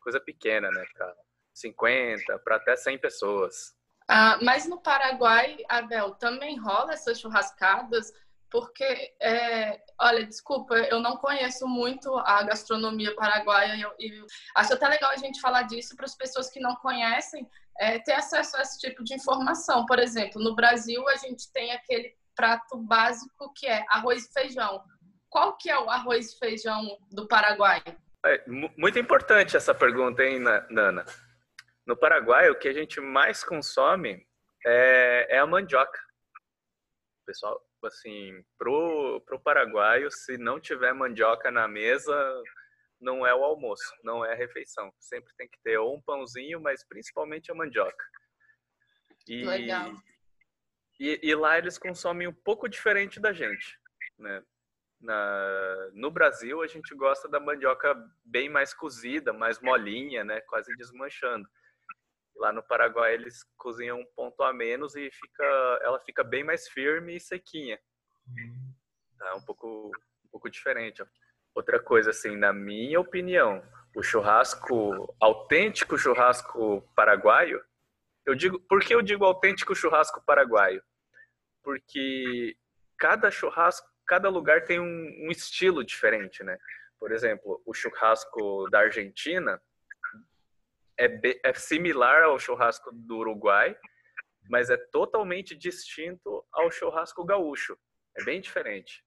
coisa 0.00 0.20
pequena, 0.20 0.68
né? 0.70 0.84
Para 0.94 1.14
50, 1.54 2.38
para 2.40 2.56
até 2.56 2.74
100 2.74 2.98
pessoas. 2.98 3.74
Ah, 4.08 4.38
mas 4.42 4.66
no 4.66 4.82
Paraguai, 4.82 5.58
Abel, 5.68 6.14
também 6.16 6.58
rola 6.58 6.92
essas 6.92 7.20
churrascadas 7.20 8.12
porque, 8.52 9.14
é, 9.18 9.82
olha, 9.98 10.26
desculpa, 10.26 10.74
eu 10.76 11.00
não 11.00 11.16
conheço 11.16 11.66
muito 11.66 12.14
a 12.18 12.42
gastronomia 12.42 13.16
paraguaia 13.16 13.74
e, 13.98 14.24
acho 14.54 14.74
até 14.74 14.86
legal 14.88 15.10
a 15.10 15.16
gente 15.16 15.40
falar 15.40 15.62
disso 15.62 15.96
para 15.96 16.04
as 16.04 16.14
pessoas 16.14 16.50
que 16.50 16.60
não 16.60 16.76
conhecem 16.76 17.48
é, 17.78 17.98
ter 17.98 18.12
acesso 18.12 18.56
a 18.56 18.62
esse 18.62 18.78
tipo 18.78 19.02
de 19.02 19.14
informação. 19.14 19.86
Por 19.86 19.98
exemplo, 19.98 20.42
no 20.42 20.54
Brasil 20.54 21.06
a 21.08 21.16
gente 21.16 21.50
tem 21.52 21.72
aquele 21.72 22.14
prato 22.34 22.76
básico 22.76 23.52
que 23.54 23.66
é 23.66 23.84
arroz 23.88 24.26
e 24.26 24.32
feijão. 24.32 24.82
Qual 25.28 25.56
que 25.56 25.70
é 25.70 25.78
o 25.78 25.88
arroz 25.88 26.32
e 26.32 26.38
feijão 26.38 26.98
do 27.10 27.26
Paraguai? 27.26 27.82
É, 28.24 28.44
muito 28.46 28.98
importante 28.98 29.56
essa 29.56 29.74
pergunta, 29.74 30.22
hein, 30.22 30.38
Nana? 30.70 31.04
No 31.86 31.96
Paraguai, 31.96 32.50
o 32.50 32.58
que 32.58 32.68
a 32.68 32.72
gente 32.72 33.00
mais 33.00 33.42
consome 33.42 34.24
é, 34.64 35.26
é 35.30 35.38
a 35.38 35.46
mandioca. 35.46 35.98
Pessoal, 37.26 37.60
assim, 37.84 38.44
pro, 38.58 39.20
pro 39.26 39.40
paraguaio, 39.40 40.10
se 40.10 40.36
não 40.38 40.60
tiver 40.60 40.92
mandioca 40.92 41.50
na 41.50 41.66
mesa, 41.66 42.14
não 43.02 43.26
é 43.26 43.34
o 43.34 43.44
almoço, 43.44 43.92
não 44.02 44.24
é 44.24 44.32
a 44.32 44.36
refeição. 44.36 44.90
Sempre 45.00 45.34
tem 45.36 45.48
que 45.48 45.60
ter 45.62 45.76
ou 45.76 45.96
um 45.96 46.00
pãozinho, 46.00 46.60
mas 46.60 46.86
principalmente 46.86 47.50
a 47.50 47.54
mandioca. 47.54 48.04
E, 49.28 49.44
Legal. 49.44 49.92
E, 50.98 51.18
e 51.22 51.34
lá 51.34 51.58
eles 51.58 51.76
consomem 51.76 52.28
um 52.28 52.32
pouco 52.32 52.68
diferente 52.68 53.20
da 53.20 53.32
gente, 53.32 53.78
né? 54.18 54.42
Na, 55.00 55.90
no 55.94 56.12
Brasil, 56.12 56.62
a 56.62 56.66
gente 56.68 56.94
gosta 56.94 57.28
da 57.28 57.40
mandioca 57.40 57.92
bem 58.24 58.48
mais 58.48 58.72
cozida, 58.72 59.32
mais 59.32 59.60
molinha, 59.60 60.22
né? 60.22 60.40
Quase 60.42 60.74
desmanchando. 60.76 61.48
Lá 62.36 62.52
no 62.52 62.62
Paraguai, 62.62 63.14
eles 63.14 63.44
cozinham 63.56 63.98
um 63.98 64.06
ponto 64.14 64.40
a 64.44 64.52
menos 64.52 64.94
e 64.94 65.10
fica, 65.10 65.80
ela 65.82 65.98
fica 66.00 66.22
bem 66.22 66.44
mais 66.44 66.68
firme 66.68 67.16
e 67.16 67.20
sequinha. 67.20 67.80
Hum. 68.28 68.72
Tá 69.18 69.34
um 69.34 69.44
pouco, 69.44 69.90
um 70.24 70.28
pouco 70.30 70.48
diferente. 70.48 71.02
Ó. 71.02 71.06
Outra 71.54 71.78
coisa, 71.78 72.10
assim, 72.10 72.36
na 72.36 72.52
minha 72.52 72.98
opinião, 72.98 73.62
o 73.94 74.02
churrasco, 74.02 75.14
autêntico 75.20 75.98
churrasco 75.98 76.82
paraguaio, 76.96 77.62
eu 78.24 78.34
digo, 78.34 78.58
por 78.60 78.80
que 78.80 78.94
eu 78.94 79.02
digo 79.02 79.24
autêntico 79.24 79.74
churrasco 79.74 80.22
paraguaio? 80.24 80.82
Porque 81.62 82.56
cada 82.96 83.30
churrasco, 83.30 83.86
cada 84.06 84.30
lugar 84.30 84.64
tem 84.64 84.80
um, 84.80 85.26
um 85.26 85.30
estilo 85.30 85.84
diferente, 85.84 86.42
né? 86.42 86.56
Por 86.98 87.12
exemplo, 87.12 87.60
o 87.66 87.74
churrasco 87.74 88.68
da 88.70 88.80
Argentina 88.80 89.60
é, 90.98 91.20
é 91.44 91.52
similar 91.52 92.22
ao 92.22 92.38
churrasco 92.38 92.90
do 92.92 93.18
Uruguai, 93.18 93.76
mas 94.48 94.70
é 94.70 94.76
totalmente 94.76 95.54
distinto 95.54 96.44
ao 96.50 96.70
churrasco 96.70 97.24
gaúcho. 97.24 97.76
É 98.16 98.24
bem 98.24 98.40
diferente 98.40 99.04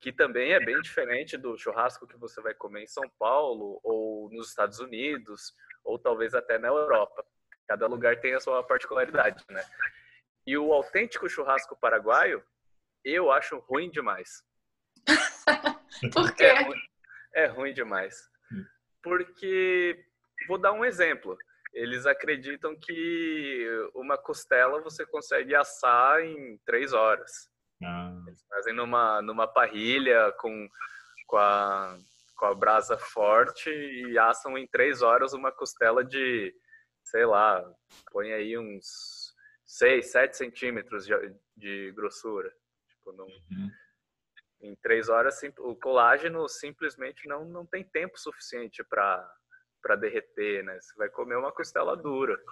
que 0.00 0.12
também 0.12 0.52
é 0.52 0.60
bem 0.60 0.80
diferente 0.80 1.36
do 1.36 1.56
churrasco 1.56 2.06
que 2.06 2.16
você 2.16 2.40
vai 2.40 2.54
comer 2.54 2.82
em 2.82 2.86
São 2.86 3.08
Paulo 3.18 3.80
ou 3.82 4.30
nos 4.30 4.48
Estados 4.48 4.78
Unidos 4.78 5.54
ou 5.84 5.98
talvez 5.98 6.34
até 6.34 6.58
na 6.58 6.68
Europa. 6.68 7.24
Cada 7.66 7.86
lugar 7.86 8.20
tem 8.20 8.34
a 8.34 8.40
sua 8.40 8.62
particularidade, 8.62 9.44
né? 9.50 9.64
E 10.46 10.56
o 10.56 10.72
autêntico 10.72 11.28
churrasco 11.28 11.76
paraguaio, 11.76 12.44
eu 13.04 13.32
acho 13.32 13.58
ruim 13.58 13.90
demais. 13.90 14.44
Por 16.12 16.32
quê? 16.34 16.44
É 16.44 16.62
ruim, 16.62 16.80
é 17.34 17.46
ruim 17.46 17.72
demais. 17.72 18.30
Porque, 19.02 20.04
vou 20.46 20.58
dar 20.58 20.72
um 20.72 20.84
exemplo. 20.84 21.36
Eles 21.72 22.06
acreditam 22.06 22.76
que 22.78 23.68
uma 23.94 24.16
costela 24.16 24.80
você 24.80 25.04
consegue 25.04 25.54
assar 25.54 26.20
em 26.20 26.58
três 26.64 26.92
horas. 26.92 27.50
Eles 28.26 28.44
fazem 28.48 28.74
numa, 28.74 29.22
numa 29.22 29.46
parrilha 29.46 30.32
com, 30.38 30.68
com, 31.26 31.36
a, 31.36 31.96
com 32.36 32.46
a 32.46 32.54
brasa 32.54 32.96
forte 32.98 33.70
e 33.70 34.18
assam 34.18 34.56
em 34.56 34.66
três 34.66 35.02
horas 35.02 35.32
uma 35.32 35.52
costela 35.52 36.04
de, 36.04 36.54
sei 37.04 37.24
lá, 37.24 37.62
põe 38.10 38.32
aí 38.32 38.58
uns 38.58 39.34
6, 39.64 40.10
7 40.10 40.36
centímetros 40.36 41.06
de, 41.06 41.14
de 41.56 41.92
grossura. 41.92 42.52
Tipo, 42.88 43.12
não, 43.12 43.26
uhum. 43.26 43.70
Em 44.62 44.74
três 44.76 45.08
horas, 45.08 45.38
o 45.58 45.76
colágeno 45.76 46.48
simplesmente 46.48 47.28
não, 47.28 47.44
não 47.44 47.66
tem 47.66 47.84
tempo 47.84 48.18
suficiente 48.18 48.82
para 48.84 49.96
derreter, 50.00 50.64
né? 50.64 50.80
Você 50.80 50.96
vai 50.96 51.08
comer 51.10 51.36
uma 51.36 51.52
costela 51.52 51.96
dura 51.96 52.42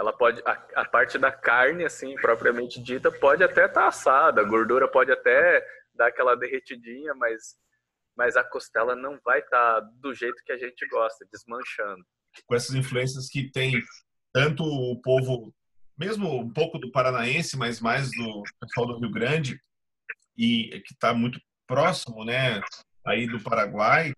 ela 0.00 0.14
pode 0.14 0.42
a, 0.46 0.52
a, 0.76 0.84
parte 0.86 1.18
da 1.18 1.30
carne 1.30 1.84
assim 1.84 2.14
propriamente 2.14 2.82
dita 2.82 3.12
pode 3.12 3.44
até 3.44 3.66
estar 3.66 3.82
tá 3.82 3.88
assada, 3.88 4.40
a 4.40 4.44
gordura 4.44 4.88
pode 4.88 5.12
até 5.12 5.62
dar 5.94 6.06
aquela 6.06 6.34
derretidinha, 6.34 7.14
mas 7.14 7.54
mas 8.16 8.34
a 8.34 8.42
costela 8.42 8.96
não 8.96 9.18
vai 9.22 9.40
estar 9.40 9.80
tá 9.80 9.90
do 10.00 10.14
jeito 10.14 10.42
que 10.44 10.52
a 10.52 10.58
gente 10.58 10.86
gosta, 10.88 11.26
desmanchando. 11.30 12.02
Com 12.46 12.54
essas 12.54 12.74
influências 12.74 13.28
que 13.28 13.50
tem 13.50 13.82
tanto 14.32 14.64
o 14.64 15.00
povo, 15.02 15.54
mesmo 15.98 16.40
um 16.40 16.50
pouco 16.50 16.78
do 16.78 16.90
paranaense, 16.90 17.56
mas 17.56 17.80
mais 17.80 18.10
do 18.10 18.42
pessoal 18.58 18.86
do 18.86 18.98
Rio 18.98 19.10
Grande 19.10 19.60
e 20.36 20.80
que 20.86 20.94
está 20.94 21.12
muito 21.12 21.38
próximo, 21.66 22.24
né, 22.24 22.60
aí 23.06 23.26
do 23.26 23.40
Paraguai, 23.40 24.12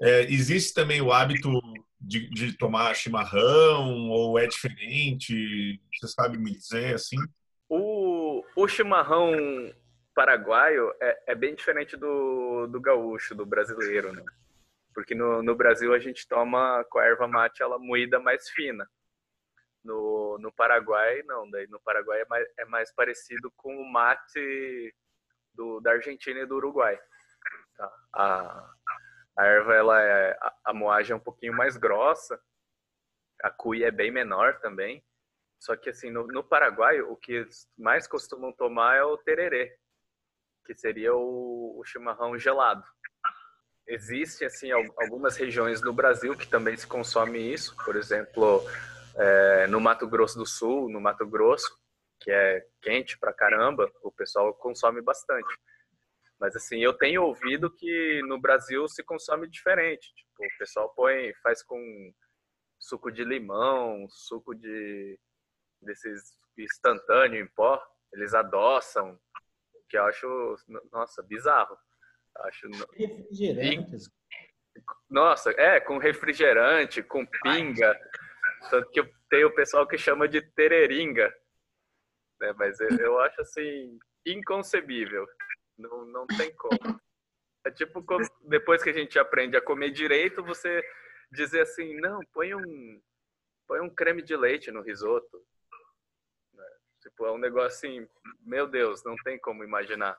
é, 0.00 0.22
existe 0.22 0.74
também 0.74 1.00
o 1.00 1.12
hábito 1.12 1.50
de, 2.00 2.28
de, 2.30 2.56
tomar 2.56 2.94
chimarrão 2.94 4.10
ou 4.10 4.38
é 4.38 4.46
diferente? 4.46 5.80
Você 5.94 6.08
sabe 6.08 6.38
me 6.38 6.52
dizer 6.52 6.94
assim? 6.94 7.16
O, 7.68 8.44
o 8.54 8.68
chimarrão 8.68 9.32
paraguaio 10.14 10.92
é, 11.00 11.22
é 11.28 11.34
bem 11.34 11.54
diferente 11.54 11.96
do, 11.96 12.66
do 12.66 12.80
gaúcho, 12.80 13.34
do 13.34 13.44
brasileiro, 13.44 14.12
né? 14.12 14.24
Porque 14.94 15.14
no, 15.14 15.42
no 15.42 15.54
Brasil 15.54 15.92
a 15.92 15.98
gente 15.98 16.26
toma 16.26 16.82
com 16.88 16.98
a 16.98 17.04
erva 17.04 17.28
mate 17.28 17.62
ela 17.62 17.78
moída 17.78 18.18
mais 18.18 18.48
fina. 18.48 18.88
No, 19.84 20.38
no 20.38 20.50
Paraguai, 20.50 21.22
não. 21.24 21.48
Daí 21.50 21.66
no 21.68 21.78
Paraguai 21.80 22.22
é 22.22 22.26
mais, 22.26 22.48
é 22.58 22.64
mais 22.64 22.94
parecido 22.94 23.52
com 23.56 23.76
o 23.76 23.92
mate 23.92 24.94
do, 25.54 25.80
da 25.80 25.92
Argentina 25.92 26.40
e 26.40 26.46
do 26.46 26.56
Uruguai. 26.56 26.98
Tá? 27.76 27.92
A, 28.14 28.74
a 29.36 29.44
erva, 29.44 29.74
ela 29.74 30.02
é, 30.02 30.38
a 30.64 30.72
moagem 30.72 31.12
é 31.12 31.16
um 31.16 31.20
pouquinho 31.20 31.52
mais 31.52 31.76
grossa, 31.76 32.40
a 33.42 33.50
cuia 33.50 33.88
é 33.88 33.90
bem 33.90 34.10
menor 34.10 34.58
também. 34.60 35.04
Só 35.58 35.76
que 35.76 35.90
assim, 35.90 36.10
no, 36.10 36.26
no 36.26 36.44
Paraguai, 36.44 37.00
o 37.00 37.16
que 37.16 37.46
mais 37.76 38.06
costumam 38.06 38.52
tomar 38.52 38.96
é 38.96 39.02
o 39.02 39.16
tererê, 39.16 39.76
que 40.64 40.74
seria 40.74 41.14
o, 41.14 41.78
o 41.78 41.84
chimarrão 41.84 42.38
gelado. 42.38 42.84
Existe 43.86 44.44
assim 44.44 44.70
algumas 44.72 45.36
regiões 45.36 45.80
no 45.80 45.92
Brasil 45.92 46.36
que 46.36 46.48
também 46.48 46.76
se 46.76 46.86
consome 46.86 47.38
isso, 47.38 47.76
por 47.84 47.94
exemplo, 47.94 48.62
é, 49.16 49.66
no 49.68 49.80
Mato 49.80 50.06
Grosso 50.08 50.38
do 50.38 50.46
Sul, 50.46 50.90
no 50.90 51.00
Mato 51.00 51.26
Grosso, 51.26 51.78
que 52.20 52.30
é 52.30 52.66
quente 52.82 53.18
pra 53.18 53.32
caramba, 53.32 53.90
o 54.02 54.10
pessoal 54.10 54.52
consome 54.54 55.00
bastante. 55.00 55.46
Mas 56.38 56.54
assim, 56.54 56.80
eu 56.80 56.92
tenho 56.92 57.22
ouvido 57.22 57.70
que 57.70 58.20
no 58.26 58.38
Brasil 58.38 58.86
se 58.88 59.02
consome 59.02 59.48
diferente. 59.48 60.12
Tipo, 60.14 60.44
o 60.44 60.58
pessoal 60.58 60.92
põe, 60.94 61.32
faz 61.42 61.62
com 61.62 61.78
suco 62.78 63.10
de 63.10 63.24
limão, 63.24 64.06
suco 64.08 64.54
de 64.54 65.18
desses 65.80 66.36
instantâneo 66.58 67.42
em 67.42 67.48
pó, 67.48 67.82
eles 68.12 68.34
adoçam, 68.34 69.18
que 69.88 69.96
eu 69.96 70.04
acho, 70.04 70.56
nossa, 70.92 71.22
bizarro. 71.22 71.76
Acho 72.40 72.68
refrigerantes. 72.92 74.10
Nossa, 75.08 75.50
é, 75.52 75.80
com 75.80 75.96
refrigerante, 75.96 77.02
com 77.02 77.24
pinga. 77.42 77.98
Tanto 78.70 78.90
que 78.90 79.02
tem 79.30 79.44
o 79.44 79.54
pessoal 79.54 79.86
que 79.86 79.96
chama 79.96 80.28
de 80.28 80.42
tereringa. 80.42 81.32
Né? 82.40 82.52
Mas 82.58 82.78
eu, 82.80 82.88
eu 82.98 83.20
acho 83.20 83.40
assim 83.40 83.98
inconcebível. 84.26 85.26
Não, 85.78 86.04
não 86.06 86.26
tem 86.26 86.54
como. 86.54 87.00
É 87.64 87.70
tipo 87.70 88.04
depois 88.42 88.82
que 88.82 88.90
a 88.90 88.92
gente 88.92 89.18
aprende 89.18 89.56
a 89.56 89.60
comer 89.60 89.90
direito, 89.90 90.42
você 90.42 90.82
dizer 91.30 91.62
assim, 91.62 91.96
não, 92.00 92.20
põe 92.32 92.54
um, 92.54 93.00
põe 93.66 93.80
um 93.80 93.90
creme 93.90 94.22
de 94.22 94.36
leite 94.36 94.70
no 94.70 94.82
risoto. 94.82 95.42
Né? 96.54 96.64
Tipo, 97.02 97.26
é 97.26 97.32
um 97.32 97.38
negócio 97.38 97.76
assim, 97.76 98.08
meu 98.40 98.68
Deus, 98.68 99.02
não 99.04 99.16
tem 99.16 99.38
como 99.38 99.64
imaginar. 99.64 100.16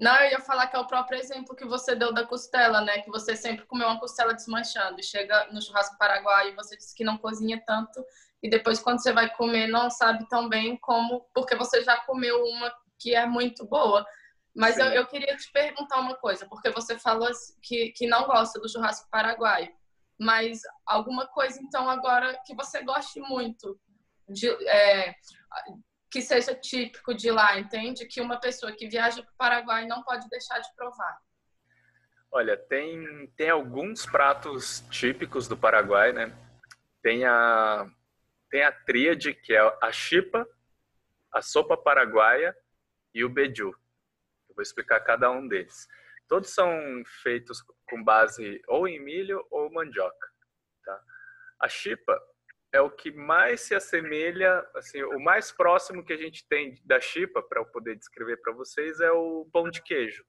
Não, 0.00 0.14
eu 0.20 0.30
ia 0.30 0.40
falar 0.40 0.68
que 0.68 0.76
é 0.76 0.78
o 0.78 0.86
próprio 0.86 1.18
exemplo 1.18 1.56
que 1.56 1.64
você 1.64 1.96
deu 1.96 2.12
da 2.12 2.24
costela, 2.24 2.80
né? 2.80 3.02
Que 3.02 3.10
você 3.10 3.34
sempre 3.34 3.66
comeu 3.66 3.88
uma 3.88 3.98
costela 3.98 4.32
desmanchando. 4.32 5.02
Chega 5.02 5.48
no 5.52 5.60
churrasco 5.60 5.98
paraguaio 5.98 6.52
e 6.52 6.54
você 6.54 6.76
disse 6.76 6.94
que 6.94 7.02
não 7.02 7.18
cozinha 7.18 7.60
tanto. 7.66 8.04
E 8.40 8.48
depois, 8.48 8.78
quando 8.78 9.02
você 9.02 9.12
vai 9.12 9.28
comer, 9.34 9.66
não 9.66 9.90
sabe 9.90 10.28
tão 10.28 10.48
bem 10.48 10.76
como... 10.76 11.28
Porque 11.34 11.56
você 11.56 11.82
já 11.82 11.96
comeu 12.02 12.44
uma 12.44 12.72
que 12.96 13.12
é 13.12 13.26
muito 13.26 13.66
boa. 13.66 14.06
Mas 14.54 14.76
eu, 14.76 14.86
eu, 14.86 15.06
queria 15.06 15.36
te 15.36 15.50
perguntar 15.52 16.00
uma 16.00 16.16
coisa, 16.16 16.46
porque 16.46 16.70
você 16.70 16.98
falou 16.98 17.28
que, 17.62 17.92
que 17.92 18.06
não 18.06 18.26
gosta 18.26 18.60
do 18.60 18.68
churrasco 18.68 19.08
paraguaio. 19.10 19.72
Mas 20.18 20.60
alguma 20.84 21.26
coisa, 21.28 21.60
então, 21.62 21.88
agora 21.88 22.36
que 22.44 22.54
você 22.54 22.82
goste 22.82 23.20
muito, 23.20 23.78
de, 24.28 24.48
é, 24.68 25.14
que 26.10 26.20
seja 26.20 26.54
típico 26.54 27.14
de 27.14 27.30
lá, 27.30 27.58
entende? 27.58 28.06
Que 28.06 28.20
uma 28.20 28.40
pessoa 28.40 28.72
que 28.72 28.88
viaja 28.88 29.22
para 29.22 29.32
o 29.32 29.36
Paraguai 29.36 29.86
não 29.86 30.02
pode 30.02 30.28
deixar 30.28 30.58
de 30.58 30.74
provar. 30.74 31.18
Olha, 32.30 32.56
tem, 32.56 33.26
tem 33.36 33.48
alguns 33.48 34.04
pratos 34.04 34.80
típicos 34.90 35.48
do 35.48 35.56
Paraguai, 35.56 36.12
né? 36.12 36.36
Tem 37.02 37.24
a, 37.24 37.86
tem 38.50 38.62
a 38.62 38.72
tríade, 38.72 39.32
que 39.32 39.54
é 39.54 39.78
a 39.82 39.92
chipa, 39.92 40.46
a 41.32 41.40
sopa 41.40 41.76
paraguaia 41.76 42.56
e 43.14 43.24
o 43.24 43.28
beiju. 43.28 43.74
Vou 44.58 44.62
explicar 44.64 44.98
cada 44.98 45.30
um 45.30 45.46
deles. 45.46 45.86
Todos 46.26 46.50
são 46.50 46.68
feitos 47.22 47.62
com 47.88 48.02
base 48.02 48.60
ou 48.66 48.88
em 48.88 48.98
milho 48.98 49.46
ou 49.52 49.72
mandioca. 49.72 50.28
Tá? 50.84 51.00
A 51.60 51.68
chipa 51.68 52.20
é, 52.72 52.80
o 52.80 52.90
que 52.90 53.12
mais 53.12 53.60
se 53.60 53.74
assemelha, 53.74 54.68
assim, 54.74 55.00
o 55.02 55.20
mais 55.20 55.52
próximo 55.52 56.04
que 56.04 56.12
a 56.12 56.16
gente 56.16 56.44
tem 56.48 56.74
da 56.84 57.00
chipa, 57.00 57.40
para 57.40 57.60
eu 57.60 57.66
poder 57.66 57.94
descrever 57.94 58.38
para 58.38 58.52
vocês, 58.52 59.00
é 59.00 59.12
o 59.12 59.48
pão 59.52 59.70
de 59.70 59.80
queijo. 59.80 60.24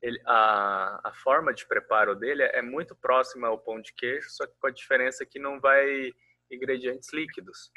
Ele, 0.00 0.22
a, 0.24 1.08
a 1.08 1.12
forma 1.12 1.52
de 1.52 1.66
preparo 1.66 2.14
dele 2.14 2.44
é 2.44 2.62
muito 2.62 2.94
próxima 2.94 3.48
ao 3.48 3.58
pão 3.58 3.80
de 3.80 3.92
queijo, 3.94 4.30
só 4.30 4.46
que 4.46 4.54
com 4.60 4.68
a 4.68 4.70
diferença 4.70 5.26
que 5.26 5.40
não 5.40 5.58
vai 5.58 6.12
ingredientes 6.48 7.12
líquidos. 7.12 7.72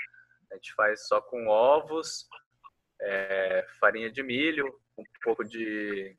A 0.52 0.56
gente 0.56 0.72
faz 0.76 1.08
só 1.08 1.20
com 1.20 1.48
ovos, 1.48 2.28
é, 3.02 3.66
farinha 3.80 4.12
de 4.12 4.24
milho, 4.24 4.68
um 4.98 5.04
pouco 5.22 5.44
de. 5.44 6.18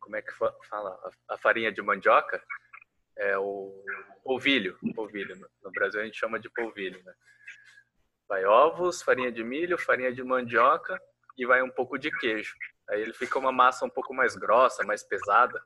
Como 0.00 0.16
é 0.16 0.22
que 0.22 0.32
fala? 0.32 0.98
A 1.28 1.38
farinha 1.38 1.72
de 1.72 1.80
mandioca? 1.80 2.42
É 3.16 3.38
o 3.38 3.72
polvilho. 4.22 4.76
polvilho. 4.94 5.36
No 5.62 5.70
Brasil 5.70 6.00
a 6.00 6.04
gente 6.04 6.18
chama 6.18 6.38
de 6.38 6.50
polvilho, 6.50 7.02
né? 7.04 7.14
Vai 8.28 8.44
ovos, 8.44 9.02
farinha 9.02 9.30
de 9.30 9.44
milho, 9.44 9.78
farinha 9.78 10.12
de 10.12 10.22
mandioca 10.22 11.00
e 11.36 11.46
vai 11.46 11.62
um 11.62 11.70
pouco 11.70 11.98
de 11.98 12.10
queijo. 12.10 12.54
Aí 12.88 13.00
ele 13.00 13.12
fica 13.12 13.38
uma 13.38 13.52
massa 13.52 13.84
um 13.84 13.90
pouco 13.90 14.12
mais 14.12 14.36
grossa, 14.36 14.84
mais 14.84 15.02
pesada. 15.02 15.62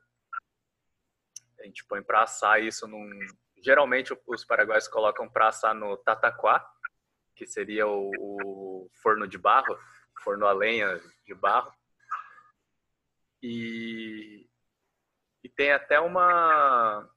A 1.59 1.63
gente 1.63 1.83
põe 1.85 2.01
para 2.01 2.23
assar 2.23 2.61
isso 2.61 2.87
num. 2.87 3.09
Geralmente 3.61 4.17
os 4.25 4.45
paraguaios 4.45 4.87
colocam 4.87 5.27
para 5.27 5.49
assar 5.49 5.75
no 5.75 5.97
tataquá, 5.97 6.65
que 7.35 7.45
seria 7.45 7.87
o, 7.87 8.09
o 8.19 8.89
forno 9.01 9.27
de 9.27 9.37
barro, 9.37 9.77
forno 10.23 10.45
a 10.45 10.51
lenha 10.51 10.99
de 11.25 11.33
barro. 11.33 11.73
E, 13.41 14.49
e 15.43 15.49
tem 15.49 15.71
até 15.71 15.99
uma, 15.99 17.09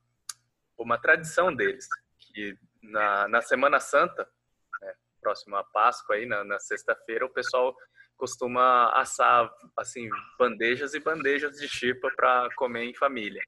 uma 0.78 0.98
tradição 0.98 1.54
deles, 1.54 1.88
que 2.18 2.56
na, 2.82 3.28
na 3.28 3.42
Semana 3.42 3.80
Santa, 3.80 4.28
né, 4.80 4.94
próximo 5.20 5.56
à 5.56 5.64
Páscoa, 5.64 6.16
aí, 6.16 6.26
na, 6.26 6.44
na 6.44 6.58
sexta-feira, 6.58 7.26
o 7.26 7.32
pessoal 7.32 7.76
costuma 8.16 8.90
assar 8.92 9.52
assim 9.76 10.08
bandejas 10.38 10.94
e 10.94 11.00
bandejas 11.00 11.56
de 11.56 11.68
chipa 11.68 12.08
para 12.14 12.48
comer 12.54 12.84
em 12.84 12.94
família. 12.94 13.42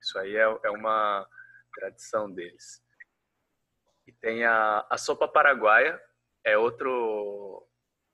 Isso 0.00 0.18
aí 0.18 0.36
é, 0.36 0.42
é 0.42 0.70
uma 0.70 1.28
tradição 1.74 2.30
deles. 2.30 2.80
E 4.06 4.12
tem 4.12 4.44
a, 4.44 4.86
a 4.88 4.96
sopa 4.96 5.26
paraguaia, 5.26 6.00
é 6.44 6.56
outro 6.56 7.67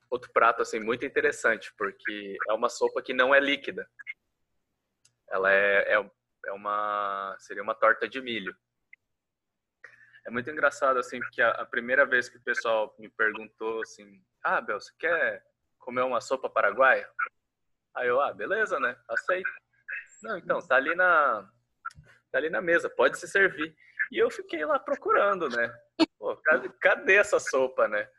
outro 0.09 0.31
prato 0.31 0.61
assim 0.61 0.79
muito 0.79 1.05
interessante, 1.05 1.73
porque 1.77 2.37
é 2.47 2.53
uma 2.53 2.69
sopa 2.69 3.01
que 3.01 3.13
não 3.13 3.33
é 3.33 3.39
líquida. 3.39 3.89
Ela 5.29 5.51
é, 5.51 5.93
é, 5.93 6.11
é 6.47 6.51
uma 6.51 7.35
seria 7.39 7.63
uma 7.63 7.75
torta 7.75 8.07
de 8.07 8.21
milho. 8.21 8.55
É 10.25 10.31
muito 10.31 10.49
engraçado 10.49 10.97
assim, 10.97 11.19
porque 11.19 11.41
a, 11.41 11.51
a, 11.51 11.65
primeira 11.65 12.05
vez 12.05 12.27
que 12.27 12.37
o 12.37 12.43
pessoal 12.43 12.95
me 12.97 13.09
perguntou 13.09 13.81
assim: 13.81 14.23
"Ah, 14.43 14.61
Bel, 14.61 14.79
você 14.79 14.91
quer 14.97 15.43
comer 15.77 16.01
uma 16.01 16.21
sopa 16.21 16.49
paraguaia?" 16.49 17.09
Aí 17.95 18.07
eu: 18.07 18.19
"Ah, 18.19 18.33
beleza, 18.33 18.79
né? 18.79 18.97
Aceito." 19.09 19.49
Não, 20.23 20.37
então, 20.37 20.59
tá 20.59 20.75
ali 20.75 20.95
na 20.95 21.49
tá 22.31 22.39
ali 22.39 22.49
na 22.49 22.61
mesa, 22.61 22.89
pode 22.89 23.17
se 23.17 23.27
servir. 23.27 23.75
E 24.11 24.17
eu 24.17 24.29
fiquei 24.29 24.65
lá 24.65 24.79
procurando, 24.79 25.47
né? 25.49 25.73
Pô, 26.17 26.35
cadê, 26.81 27.15
essa 27.15 27.39
sopa, 27.39 27.87
né? 27.87 28.09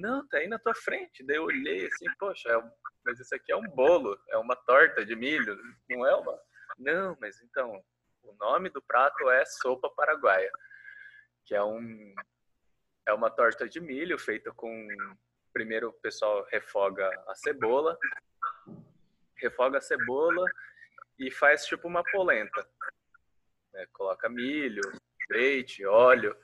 Não, 0.00 0.26
tá 0.26 0.38
aí 0.38 0.48
na 0.48 0.58
tua 0.58 0.74
frente. 0.74 1.22
Daí 1.22 1.36
eu 1.36 1.44
olhei 1.44 1.86
assim, 1.86 2.06
poxa, 2.18 2.48
é 2.48 2.56
um... 2.56 2.70
mas 3.04 3.20
isso 3.20 3.34
aqui 3.34 3.52
é 3.52 3.56
um 3.56 3.68
bolo, 3.68 4.18
é 4.30 4.38
uma 4.38 4.56
torta 4.56 5.04
de 5.04 5.14
milho, 5.14 5.60
não 5.88 6.06
é 6.06 6.14
uma? 6.16 6.40
Não, 6.78 7.16
mas 7.20 7.40
então, 7.42 7.84
o 8.22 8.32
nome 8.34 8.70
do 8.70 8.80
prato 8.80 9.28
é 9.28 9.44
sopa 9.44 9.90
paraguaia, 9.90 10.50
que 11.44 11.54
é 11.54 11.62
um 11.62 12.14
é 13.06 13.12
uma 13.12 13.30
torta 13.30 13.68
de 13.68 13.80
milho 13.80 14.18
feita 14.18 14.52
com 14.52 14.88
primeiro 15.52 15.88
o 15.88 15.92
pessoal 15.92 16.46
refoga 16.50 17.08
a 17.26 17.34
cebola, 17.34 17.98
refoga 19.36 19.78
a 19.78 19.80
cebola 19.82 20.44
e 21.18 21.30
faz 21.30 21.66
tipo 21.66 21.88
uma 21.88 22.02
polenta. 22.04 22.66
Né? 23.72 23.86
Coloca 23.92 24.28
milho, 24.28 24.80
leite, 25.28 25.84
óleo 25.84 26.36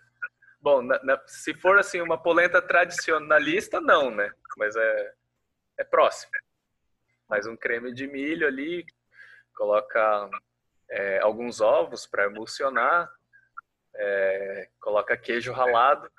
Bom, 0.67 0.83
na, 0.83 1.01
na, 1.05 1.23
se 1.29 1.55
for 1.55 1.79
assim 1.79 2.01
uma 2.01 2.21
polenta 2.21 2.61
tradicionalista, 2.61 3.81
não, 3.81 4.11
né? 4.11 4.29
Mas 4.57 4.75
é, 4.75 5.15
é 5.79 5.85
próximo. 5.85 6.33
Faz 7.29 7.47
um 7.47 7.57
creme 7.57 7.95
de 7.95 8.09
milho 8.09 8.49
ali, 8.49 8.85
coloca 9.55 10.29
é, 10.91 11.21
alguns 11.21 11.61
ovos 11.61 12.05
para 12.05 12.25
emulsionar, 12.25 13.09
é, 13.95 14.69
coloca 14.81 15.17
queijo 15.17 15.53
ralado. 15.53 16.11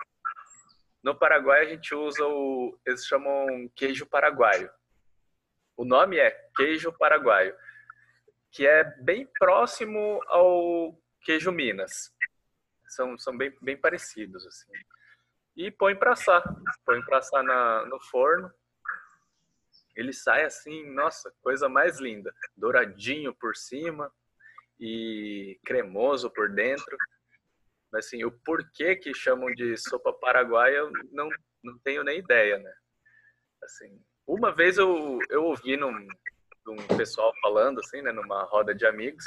No 1.04 1.14
Paraguai 1.14 1.64
a 1.64 1.70
gente 1.70 1.94
usa 1.94 2.26
o, 2.26 2.80
eles 2.86 3.06
chamam 3.06 3.70
queijo 3.76 4.06
paraguaio. 4.06 4.72
O 5.76 5.84
nome 5.84 6.20
é 6.20 6.32
queijo 6.56 6.94
paraguaio, 6.94 7.54
que 8.50 8.66
é 8.66 8.86
bem 9.02 9.28
próximo 9.38 10.24
ao 10.30 10.98
queijo 11.20 11.52
Minas 11.52 12.16
são, 12.88 13.18
são 13.18 13.38
bem, 13.38 13.56
bem 13.62 13.78
parecidos, 13.78 14.46
assim. 14.46 14.72
E 15.56 15.72
põe 15.72 15.96
para 15.96 16.14
assar, 16.14 16.44
põe 16.86 17.02
para 17.04 17.18
assar 17.18 17.44
na, 17.44 17.86
no 17.86 18.00
forno. 18.00 18.52
Ele 19.96 20.14
sai 20.14 20.46
assim, 20.46 20.88
nossa, 20.92 21.34
coisa 21.42 21.68
mais 21.68 22.00
linda, 22.00 22.34
douradinho 22.56 23.34
por 23.34 23.56
cima 23.56 24.12
e 24.80 25.60
cremoso 25.66 26.30
por 26.30 26.50
dentro. 26.50 26.96
Mas 27.92 28.06
assim, 28.06 28.24
o 28.24 28.32
porquê 28.32 28.96
que 28.96 29.14
chamam 29.14 29.52
de 29.54 29.76
sopa 29.78 30.14
paraguaia, 30.14 30.78
eu 30.78 30.92
não, 31.12 31.30
não 31.64 31.78
tenho 31.80 32.04
nem 32.04 32.20
ideia, 32.20 32.60
né? 32.60 32.74
Assim, 33.64 34.00
uma 34.28 34.52
vez 34.52 34.78
eu, 34.78 35.20
eu 35.30 35.46
ouvi 35.46 35.76
num, 35.78 36.08
num 36.66 36.76
pessoal 36.96 37.34
falando, 37.42 37.80
assim, 37.80 38.02
né, 38.02 38.12
numa 38.12 38.44
roda 38.44 38.76
de 38.76 38.86
amigos, 38.86 39.26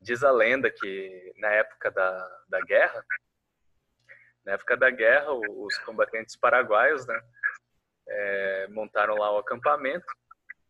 diz 0.00 0.22
a 0.22 0.30
lenda 0.30 0.70
que 0.70 1.32
na 1.36 1.48
época 1.48 1.90
da, 1.90 2.42
da 2.48 2.60
guerra, 2.60 3.04
na 4.44 4.52
época 4.52 4.76
da 4.76 4.90
guerra, 4.90 5.32
os 5.32 5.76
combatentes 5.78 6.36
paraguaios, 6.36 7.06
né, 7.06 7.20
é, 8.08 8.68
montaram 8.68 9.16
lá 9.16 9.32
o 9.32 9.38
acampamento 9.38 10.06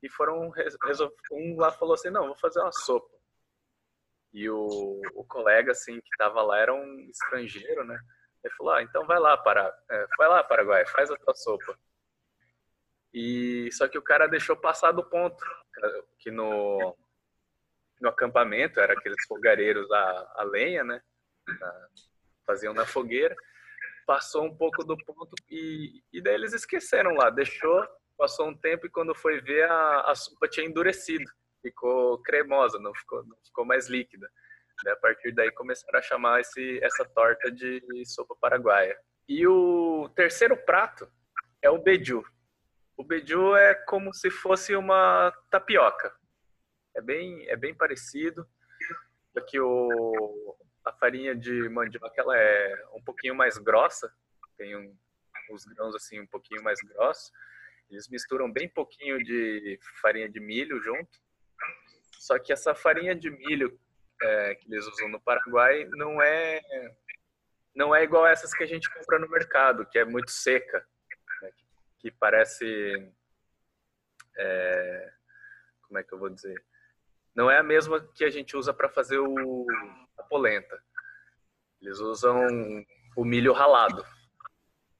e 0.03 0.09
foram 0.09 0.51
um 1.33 1.57
lá 1.57 1.71
falou 1.73 1.95
assim, 1.95 2.11
não, 2.11 2.27
vou 2.27 2.37
fazer 2.37 2.61
uma 2.61 2.73
sopa. 2.73 3.15
E 4.33 4.49
o, 4.49 5.01
o 5.15 5.25
colega 5.25 5.73
assim 5.73 6.01
que 6.01 6.09
estava 6.13 6.43
lá 6.43 6.59
era 6.59 6.75
um 6.75 7.01
estrangeiro, 7.11 7.85
né? 7.85 7.99
Ele 8.45 8.55
falou, 8.55 8.75
ah, 8.75 8.83
então 8.83 9.07
vai 9.07 9.19
lá 9.19 9.37
para, 9.37 9.75
é, 9.91 10.07
vai 10.19 10.29
lá 10.29 10.45
Paraguai, 10.45 10.87
faz 10.87 11.11
a 11.11 11.17
tua 11.17 11.35
sopa. 11.35 11.79
E 13.13 13.71
só 13.73 13.89
que 13.89 13.99
o 13.99 14.03
cara 14.03 14.27
deixou 14.27 14.57
passar 14.57 14.93
do 14.93 15.03
ponto 15.03 15.43
que 16.19 16.31
no 16.31 16.97
no 18.01 18.09
acampamento, 18.09 18.81
era 18.81 18.93
aqueles 18.93 19.25
fogareiros 19.27 19.91
a, 19.91 20.33
a 20.37 20.43
lenha, 20.45 20.85
né? 20.85 21.01
Na, 21.61 21.89
faziam 22.47 22.73
na 22.73 22.87
fogueira. 22.87 23.35
Passou 24.07 24.45
um 24.45 24.57
pouco 24.57 24.85
do 24.85 24.97
ponto 24.97 25.35
e, 25.51 26.03
e 26.13 26.23
daí 26.23 26.35
eles 26.35 26.53
esqueceram 26.53 27.15
lá, 27.15 27.29
deixou, 27.29 27.85
passou 28.17 28.49
um 28.49 28.57
tempo 28.57 28.87
e 28.87 28.91
quando 28.91 29.15
foi 29.15 29.41
ver 29.41 29.69
a, 29.69 30.03
a 30.03 30.15
sopa 30.15 30.47
tinha 30.47 30.67
endurecido, 30.67 31.25
ficou 31.61 32.23
cremosa, 32.23 32.79
não 32.79 32.95
ficou, 32.95 33.25
não 33.25 33.37
ficou 33.45 33.65
mais 33.65 33.89
líquida. 33.89 34.31
A 34.87 34.97
partir 34.97 35.33
daí 35.33 35.51
começaram 35.53 35.99
a 35.99 36.03
chamar 36.03 36.41
esse, 36.41 36.79
essa 36.85 37.05
torta 37.05 37.51
de 37.51 37.83
sopa 38.05 38.37
paraguaia. 38.41 38.97
E 39.29 39.47
o 39.47 40.09
terceiro 40.15 40.57
prato 40.57 41.11
é 41.61 41.71
o 41.71 41.79
beiju. 41.79 42.23
O 42.97 43.03
beiju 43.03 43.57
é 43.57 43.75
como 43.75 44.13
se 44.15 44.31
fosse 44.31 44.77
uma 44.77 45.33
tapioca. 45.51 46.15
É 46.97 47.01
bem, 47.03 47.47
é 47.49 47.55
bem 47.55 47.75
parecido. 47.75 48.49
Aqui 49.37 49.61
o, 49.61 50.57
a 50.83 50.93
farinha 50.93 51.37
de 51.37 51.69
mandioca 51.69 52.15
ela 52.17 52.37
é 52.37 52.87
um 52.95 53.03
pouquinho 53.03 53.35
mais 53.35 53.59
grossa, 53.59 54.11
tem 54.57 54.75
um, 54.75 54.97
os 55.51 55.67
grãos 55.67 55.95
assim 55.95 56.19
um 56.19 56.27
pouquinho 56.27 56.63
mais 56.63 56.81
grossos. 56.81 57.31
Eles 57.91 58.09
misturam 58.09 58.51
bem 58.51 58.67
pouquinho 58.67 59.23
de 59.23 59.79
farinha 60.01 60.29
de 60.29 60.41
milho 60.41 60.81
junto. 60.81 61.21
Só 62.19 62.39
que 62.39 62.51
essa 62.51 62.75
farinha 62.75 63.15
de 63.15 63.31
milho 63.31 63.79
é, 64.23 64.55
que 64.55 64.73
eles 64.73 64.87
usam 64.87 65.09
no 65.09 65.21
Paraguai 65.21 65.85
não 65.93 66.23
é 66.23 66.61
não 67.75 67.95
é 67.95 68.03
igual 68.03 68.27
essas 68.27 68.55
que 68.55 68.65
a 68.65 68.67
gente 68.67 68.91
compra 68.91 69.19
no 69.19 69.29
mercado, 69.29 69.85
que 69.85 69.99
é 69.99 70.05
muito 70.05 70.31
seca, 70.31 70.83
né? 71.43 71.53
que 71.99 72.11
parece 72.11 73.13
é, 74.39 75.13
como 75.83 75.99
é 75.99 76.03
que 76.03 76.15
eu 76.15 76.19
vou 76.19 76.31
dizer? 76.31 76.65
Não 77.37 77.51
é 77.51 77.59
a 77.59 77.63
mesma 77.63 78.01
que 78.15 78.25
a 78.25 78.31
gente 78.31 78.57
usa 78.57 78.73
para 78.73 78.89
fazer 78.89 79.19
o, 79.19 79.67
a 80.19 80.23
polenta. 80.23 80.83
Eles 81.83 81.99
usam 81.99 82.41
o 83.15 83.25
milho 83.25 83.53
ralado. 83.53 84.03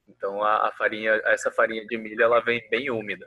Então 0.07 0.43
a, 0.45 0.69
a, 0.69 0.73
farinha, 0.73 1.13
essa 1.25 1.51
farinha 1.51 1.85
de 1.87 1.97
milho, 1.97 2.23
ela 2.23 2.41
vem 2.41 2.69
bem 2.69 2.91
úmida. 2.91 3.27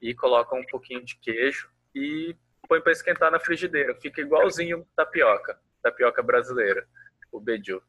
E 0.00 0.14
coloca 0.14 0.54
um 0.54 0.64
pouquinho 0.66 1.02
de 1.02 1.16
queijo 1.16 1.70
e 1.94 2.36
põe 2.68 2.82
para 2.82 2.92
esquentar 2.92 3.32
na 3.32 3.40
frigideira. 3.40 3.94
Fica 3.94 4.20
igualzinho 4.20 4.86
tapioca, 4.94 5.58
tapioca 5.82 6.22
brasileira, 6.22 6.86
o 7.32 7.40
beiju. 7.40 7.82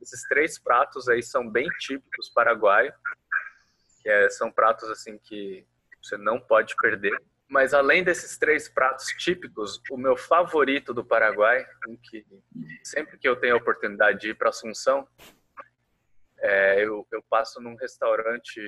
esses 0.00 0.22
três 0.28 0.58
pratos 0.58 1.06
aí 1.06 1.22
são 1.22 1.48
bem 1.48 1.68
típicos 1.78 2.30
paraguaios, 2.30 2.94
que 4.02 4.08
é, 4.08 4.30
são 4.30 4.50
pratos 4.50 4.88
assim 4.90 5.18
que 5.18 5.66
você 6.02 6.16
não 6.16 6.40
pode 6.40 6.74
perder. 6.76 7.16
Mas 7.48 7.72
além 7.72 8.04
desses 8.04 8.36
três 8.36 8.68
pratos 8.68 9.06
típicos, 9.18 9.80
o 9.90 9.96
meu 9.96 10.16
favorito 10.16 10.92
do 10.92 11.02
Paraguai, 11.02 11.66
que 12.02 12.24
sempre 12.84 13.16
que 13.16 13.26
eu 13.26 13.36
tenho 13.36 13.54
a 13.54 13.58
oportunidade 13.58 14.20
de 14.20 14.30
ir 14.30 14.34
para 14.34 14.50
Assunção, 14.50 15.08
é, 16.40 16.84
eu, 16.84 17.06
eu 17.10 17.22
passo 17.22 17.58
num 17.60 17.74
restaurante 17.74 18.60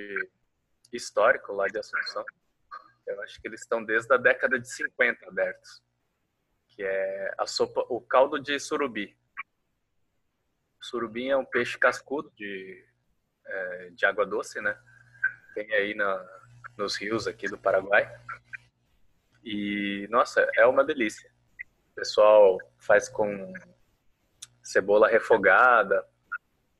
histórico 0.90 1.52
lá 1.52 1.66
de 1.66 1.78
Assunção. 1.78 2.24
Eu 3.06 3.20
acho 3.22 3.40
que 3.40 3.48
eles 3.48 3.60
estão 3.60 3.84
desde 3.84 4.12
a 4.14 4.16
década 4.16 4.58
de 4.58 4.68
50 4.72 5.28
abertos, 5.28 5.82
que 6.68 6.82
é 6.82 7.34
a 7.36 7.46
sopa, 7.46 7.84
o 7.90 8.00
caldo 8.00 8.40
de 8.40 8.58
surubi. 8.58 9.14
Surubim 10.80 11.28
é 11.28 11.36
um 11.36 11.44
peixe 11.44 11.76
cascudo 11.78 12.32
de, 12.34 12.82
é, 13.44 13.90
de 13.90 14.06
água 14.06 14.24
doce, 14.24 14.60
né? 14.62 14.78
Tem 15.54 15.70
aí 15.74 15.94
na, 15.94 16.26
nos 16.78 16.96
rios 16.96 17.26
aqui 17.26 17.46
do 17.46 17.58
Paraguai. 17.58 18.10
E, 19.42 20.06
nossa, 20.10 20.46
é 20.56 20.66
uma 20.66 20.84
delícia. 20.84 21.30
O 21.92 21.94
pessoal 21.94 22.58
faz 22.78 23.08
com 23.08 23.52
cebola 24.62 25.08
refogada, 25.08 26.06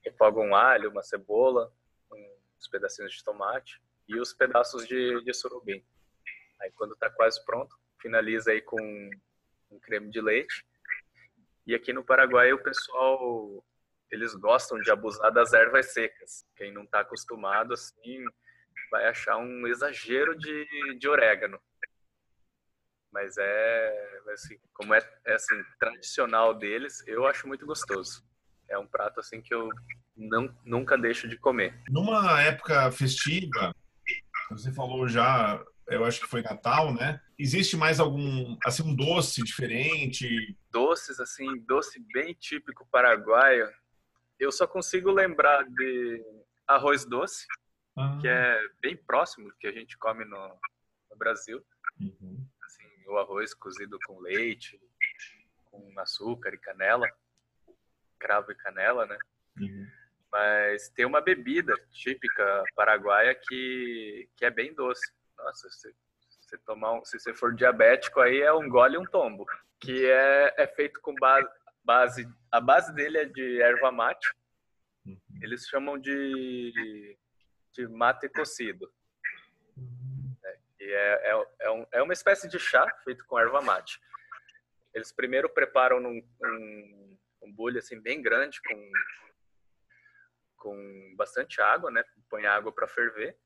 refoga 0.03 0.41
um 0.41 0.55
alho, 0.55 0.91
uma 0.91 1.03
cebola, 1.03 1.73
uns 2.13 2.69
pedacinhos 2.69 3.13
de 3.13 3.25
tomate 3.25 3.81
e 4.09 4.19
os 4.19 4.33
pedaços 4.33 4.87
de, 4.87 5.23
de 5.25 5.33
surubim. 5.35 5.85
Aí 6.61 6.71
quando 6.73 6.95
está 6.95 7.09
quase 7.11 7.43
pronto, 7.45 7.75
finaliza 8.01 8.51
aí 8.53 8.61
com 8.61 8.81
um 9.71 9.79
creme 9.81 10.11
de 10.11 10.21
leite. 10.21 10.67
E 11.67 11.75
aqui 11.75 11.93
no 11.93 12.05
Paraguai 12.05 12.53
o 12.53 12.63
pessoal 12.63 13.65
eles 14.11 14.35
gostam 14.35 14.81
de 14.81 14.91
abusar 14.91 15.33
das 15.33 15.53
ervas 15.53 15.93
secas. 15.93 16.45
Quem 16.57 16.73
não 16.73 16.83
está 16.83 17.01
acostumado 17.01 17.73
assim 17.73 18.25
vai 18.91 19.07
achar 19.07 19.37
um 19.37 19.67
exagero 19.67 20.37
de, 20.37 20.99
de 20.99 21.09
orégano. 21.09 21.61
Mas 23.13 23.37
é 23.39 24.21
assim, 24.33 24.57
como 24.73 24.95
é, 24.95 25.01
é 25.27 25.35
assim 25.35 25.61
tradicional 25.79 26.55
deles, 26.55 27.03
eu 27.07 27.27
acho 27.27 27.49
muito 27.49 27.67
gostoso. 27.67 28.25
É 28.69 28.79
um 28.79 28.87
prato 28.87 29.19
assim 29.19 29.41
que 29.43 29.53
eu 29.53 29.69
não, 30.17 30.55
nunca 30.65 30.97
deixo 30.97 31.29
de 31.29 31.37
comer. 31.37 31.75
Numa 31.89 32.41
época 32.43 32.91
festiva, 32.93 33.75
você 34.51 34.73
falou 34.73 35.09
já, 35.09 35.63
eu 35.89 36.05
acho 36.05 36.21
que 36.21 36.29
foi 36.29 36.43
Natal, 36.43 36.95
né? 36.95 37.21
Existe 37.39 37.77
mais 37.77 37.99
algum, 37.99 38.57
assim, 38.65 38.83
um 38.83 38.95
doce 38.95 39.43
diferente? 39.43 40.57
Doces, 40.71 41.19
assim, 41.19 41.59
doce 41.67 42.01
bem 42.13 42.35
típico 42.35 42.87
paraguaio. 42.91 43.69
Eu 44.39 44.53
só 44.53 44.67
consigo 44.67 45.11
lembrar 45.11 45.65
de 45.65 46.25
arroz 46.67 47.05
doce, 47.05 47.45
ah. 47.97 48.19
que 48.21 48.29
é 48.29 48.61
bem 48.81 48.97
próximo 48.97 49.49
do 49.49 49.57
que 49.57 49.67
a 49.67 49.73
gente 49.73 49.99
come 49.99 50.25
no, 50.25 50.49
no 51.11 51.17
Brasil. 51.17 51.61
Uhum. 52.01 52.30
O 53.11 53.19
arroz 53.19 53.53
cozido 53.53 53.99
com 54.07 54.21
leite, 54.21 54.81
com 55.65 55.99
açúcar 55.99 56.55
e 56.55 56.59
canela, 56.59 57.09
cravo 58.19 58.53
e 58.53 58.55
canela, 58.55 59.05
né? 59.07 59.19
Uhum. 59.59 59.87
Mas 60.31 60.89
tem 60.91 61.05
uma 61.05 61.21
bebida 61.21 61.75
típica 61.91 62.63
paraguaia 62.77 63.35
que, 63.35 64.29
que 64.37 64.45
é 64.45 64.51
bem 64.51 64.73
doce. 64.73 65.13
Nossa, 65.37 65.69
se 65.71 65.93
você 66.41 66.59
tomar 66.59 66.93
um, 66.93 67.05
se 67.05 67.19
você 67.19 67.35
for 67.35 67.55
diabético 67.55 68.21
aí 68.21 68.41
é 68.41 68.53
um 68.53 68.69
gole 68.69 68.95
e 68.95 68.99
um 68.99 69.05
tombo, 69.05 69.45
que 69.81 70.07
é, 70.07 70.55
é 70.57 70.67
feito 70.69 71.01
com 71.01 71.15
base, 71.17 71.49
base 71.85 72.29
a 72.53 72.61
base 72.61 72.95
dele 72.95 73.19
é 73.19 73.25
de 73.25 73.61
erva 73.61 73.91
mate. 73.91 74.33
Uhum. 75.05 75.19
Eles 75.43 75.67
chamam 75.67 75.99
de 75.99 77.19
de 77.73 77.89
mate 77.89 78.29
cocido. 78.29 78.93
É, 80.93 81.31
é, 81.31 81.47
é, 81.61 81.71
um, 81.71 81.87
é 81.93 82.03
uma 82.03 82.13
espécie 82.13 82.49
de 82.49 82.59
chá 82.59 82.87
feito 83.05 83.25
com 83.27 83.39
erva 83.39 83.61
mate. 83.61 84.01
Eles 84.95 85.13
primeiro 85.13 85.49
preparam 85.49 86.01
num, 86.01 86.23
um, 86.43 87.19
um 87.43 87.53
bule 87.53 87.79
assim 87.79 88.01
bem 88.01 88.21
grande 88.21 88.61
com 88.63 88.93
com 90.61 91.15
bastante 91.17 91.61
água, 91.61 91.91
né? 91.91 92.05
Põe 92.29 92.45
água 92.45 92.71
para 92.71 92.87
ferver. 92.87 93.37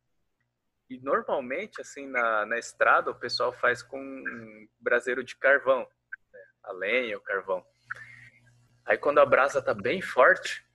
E 0.91 0.99
normalmente, 0.99 1.81
assim, 1.81 2.07
na, 2.09 2.45
na 2.45 2.59
estrada, 2.59 3.11
o 3.11 3.15
pessoal 3.15 3.53
faz 3.53 3.83
com 3.83 3.99
um 3.99 4.69
braseiro 4.81 5.25
de 5.25 5.37
carvão, 5.37 5.89
né? 6.33 6.45
a 6.65 6.73
lenha, 6.73 7.17
o 7.17 7.21
carvão. 7.21 7.65
Aí, 8.85 8.99
quando 8.99 9.21
a 9.21 9.25
brasa 9.25 9.63
tá 9.63 9.73
bem 9.73 10.03
forte, 10.03 10.67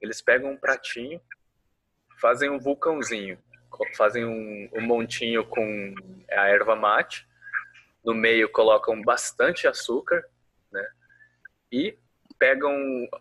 eles 0.00 0.22
pegam 0.22 0.52
um 0.52 0.56
pratinho, 0.56 1.20
fazem 2.18 2.48
um 2.48 2.58
vulcãozinho, 2.58 3.36
fazem 3.96 4.24
um, 4.24 4.68
um 4.72 4.80
montinho 4.80 5.44
com 5.44 5.94
a 6.30 6.48
erva 6.48 6.76
mate, 6.76 7.26
no 8.04 8.14
meio 8.14 8.48
colocam 8.50 9.00
bastante 9.02 9.66
açúcar, 9.66 10.24
né? 10.70 10.86
E 11.70 11.98
pegam 12.38 12.74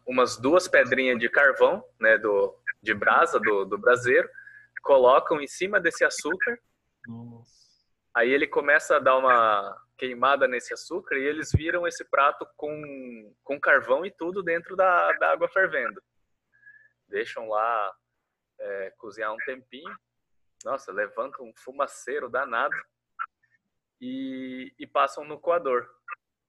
umas 0.05 0.37
duas 0.37 0.67
pedrinhas 0.67 1.19
de 1.19 1.29
carvão, 1.29 1.83
né, 1.99 2.17
do, 2.17 2.55
de 2.81 2.93
brasa 2.93 3.39
do, 3.39 3.65
do 3.65 3.77
braseiro, 3.77 4.27
colocam 4.81 5.39
em 5.39 5.47
cima 5.47 5.79
desse 5.79 6.03
açúcar. 6.03 6.59
Aí 8.15 8.31
ele 8.31 8.47
começa 8.47 8.95
a 8.95 8.99
dar 8.99 9.17
uma 9.17 9.77
queimada 9.97 10.47
nesse 10.47 10.73
açúcar 10.73 11.15
e 11.15 11.23
eles 11.23 11.51
viram 11.53 11.87
esse 11.87 12.03
prato 12.03 12.47
com, 12.57 13.31
com 13.43 13.59
carvão 13.59 14.03
e 14.03 14.11
tudo 14.11 14.41
dentro 14.41 14.75
da, 14.75 15.11
da 15.13 15.31
água 15.31 15.47
fervendo. 15.47 16.01
Deixam 17.07 17.47
lá 17.47 17.93
é, 18.59 18.93
cozinhar 18.97 19.31
um 19.31 19.37
tempinho. 19.45 19.95
Nossa, 20.63 20.91
levantam 20.91 21.45
um 21.45 21.53
fumaceiro 21.55 22.29
danado 22.29 22.75
e, 23.99 24.73
e 24.77 24.87
passam 24.87 25.23
no 25.25 25.39
coador. 25.39 25.87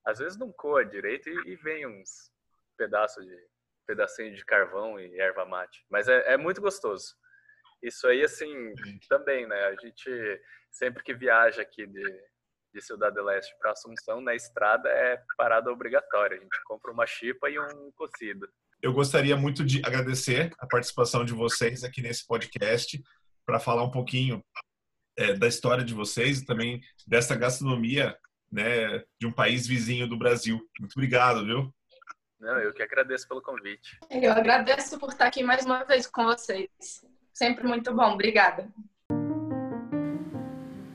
Às 0.04 0.18
vezes 0.18 0.38
não 0.38 0.52
coa 0.52 0.84
direito 0.84 1.28
e, 1.28 1.52
e 1.52 1.56
vem 1.56 1.86
uns, 1.86 2.30
pedaço 2.76 3.20
de 3.20 3.36
pedacinho 3.86 4.34
de 4.34 4.44
carvão 4.44 4.98
e 4.98 5.20
erva 5.20 5.44
mate. 5.44 5.84
Mas 5.90 6.08
é, 6.08 6.32
é 6.32 6.36
muito 6.36 6.60
gostoso. 6.60 7.14
Isso 7.82 8.06
aí, 8.06 8.22
assim, 8.22 8.72
também, 9.08 9.46
né? 9.46 9.64
A 9.64 9.74
gente 9.74 10.40
sempre 10.70 11.02
que 11.02 11.12
viaja 11.12 11.62
aqui 11.62 11.86
de, 11.86 12.22
de 12.72 12.80
Cidade 12.80 13.20
Leste 13.20 13.54
para 13.58 13.72
Assunção, 13.72 14.20
na 14.20 14.34
estrada 14.34 14.88
é 14.88 15.22
parada 15.36 15.70
obrigatória. 15.70 16.38
A 16.38 16.40
gente 16.40 16.62
compra 16.64 16.92
uma 16.92 17.06
chipa 17.06 17.50
e 17.50 17.58
um 17.58 17.90
cocido. 17.92 18.48
Eu 18.80 18.92
gostaria 18.92 19.36
muito 19.36 19.64
de 19.64 19.80
agradecer 19.84 20.52
a 20.58 20.66
participação 20.66 21.24
de 21.24 21.32
vocês 21.32 21.84
aqui 21.84 22.00
nesse 22.00 22.26
podcast 22.26 23.00
para 23.52 23.60
falar 23.60 23.84
um 23.84 23.90
pouquinho 23.90 24.42
é, 25.14 25.34
da 25.34 25.46
história 25.46 25.84
de 25.84 25.92
vocês 25.92 26.40
e 26.40 26.46
também 26.46 26.80
dessa 27.06 27.36
gastronomia 27.36 28.16
né, 28.50 29.04
de 29.20 29.26
um 29.26 29.32
país 29.32 29.66
vizinho 29.66 30.08
do 30.08 30.16
Brasil. 30.16 30.58
Muito 30.80 30.92
obrigado, 30.92 31.44
viu? 31.44 31.74
Não, 32.40 32.58
eu 32.58 32.72
que 32.72 32.82
agradeço 32.82 33.28
pelo 33.28 33.42
convite. 33.42 33.98
Eu 34.10 34.32
agradeço 34.32 34.98
por 34.98 35.10
estar 35.10 35.26
aqui 35.26 35.42
mais 35.42 35.66
uma 35.66 35.84
vez 35.84 36.06
com 36.06 36.24
vocês. 36.24 36.70
Sempre 37.30 37.64
muito 37.64 37.94
bom. 37.94 38.14
Obrigada. 38.14 38.72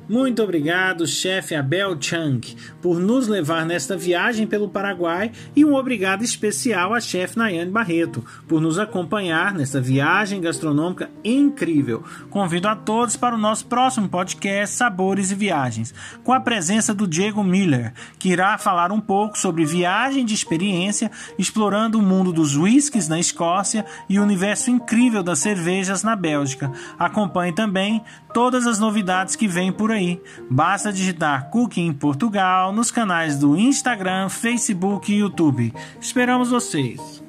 Muito 0.10 0.42
obrigado, 0.42 1.06
chefe 1.06 1.54
Abel 1.54 1.98
Chang, 2.00 2.56
por 2.82 2.98
nos 2.98 3.28
levar 3.28 3.66
nesta 3.66 3.98
viagem 3.98 4.48
pelo 4.48 4.70
Paraguai 4.70 5.34
e 5.54 5.66
um 5.66 5.76
obrigado 5.76 6.24
especial 6.24 6.94
à 6.94 7.02
chefe 7.02 7.38
Nayane 7.38 7.70
Barreto 7.70 8.24
por 8.48 8.62
nos 8.62 8.80
acompanhar 8.80 9.54
nessa 9.54 9.82
viagem 9.82 10.40
gastronômica 10.40 11.10
incrível. 11.26 12.06
Convido 12.30 12.70
a 12.70 12.76
todos 12.76 13.18
para 13.18 13.36
o 13.36 13.38
nosso 13.38 13.66
próximo 13.66 14.08
podcast 14.08 14.78
Sabores 14.78 15.30
e 15.30 15.36
Viagens, 15.36 15.94
com 16.24 16.32
a 16.32 16.40
presença 16.40 16.94
do 16.94 17.06
Diego 17.06 17.44
Miller, 17.44 17.94
que 18.18 18.30
irá 18.30 18.58
falar 18.58 18.94
um 18.94 19.02
pouco 19.02 19.38
sobre 19.38 19.66
viagem 19.66 20.26
de 20.26 20.34
experiência, 20.34 21.12
explorando 21.38 22.00
o 22.00 22.02
mundo 22.02 22.32
dos 22.32 22.56
whiskies 22.56 23.10
na 23.10 23.20
Escócia 23.20 23.86
e 24.08 24.18
o 24.18 24.24
universo 24.24 24.72
incrível 24.72 25.22
das 25.22 25.40
cervejas 25.40 26.02
na 26.02 26.16
Bélgica. 26.16 26.72
Acompanhe 26.98 27.52
também 27.52 28.02
todas 28.34 28.66
as 28.66 28.80
novidades 28.80 29.36
que 29.36 29.50
vêm 29.50 29.70
por 29.70 29.92
aí 29.92 29.97
aí. 29.98 30.22
Basta 30.50 30.94
digitar 30.94 31.50
Cooking 31.50 31.88
em 31.88 31.94
Portugal 31.94 32.72
nos 32.72 32.92
canais 32.92 33.38
do 33.38 33.58
Instagram, 33.58 34.30
Facebook 34.30 35.12
e 35.12 35.20
YouTube. 35.20 35.74
Esperamos 36.00 36.50
vocês! 36.50 37.24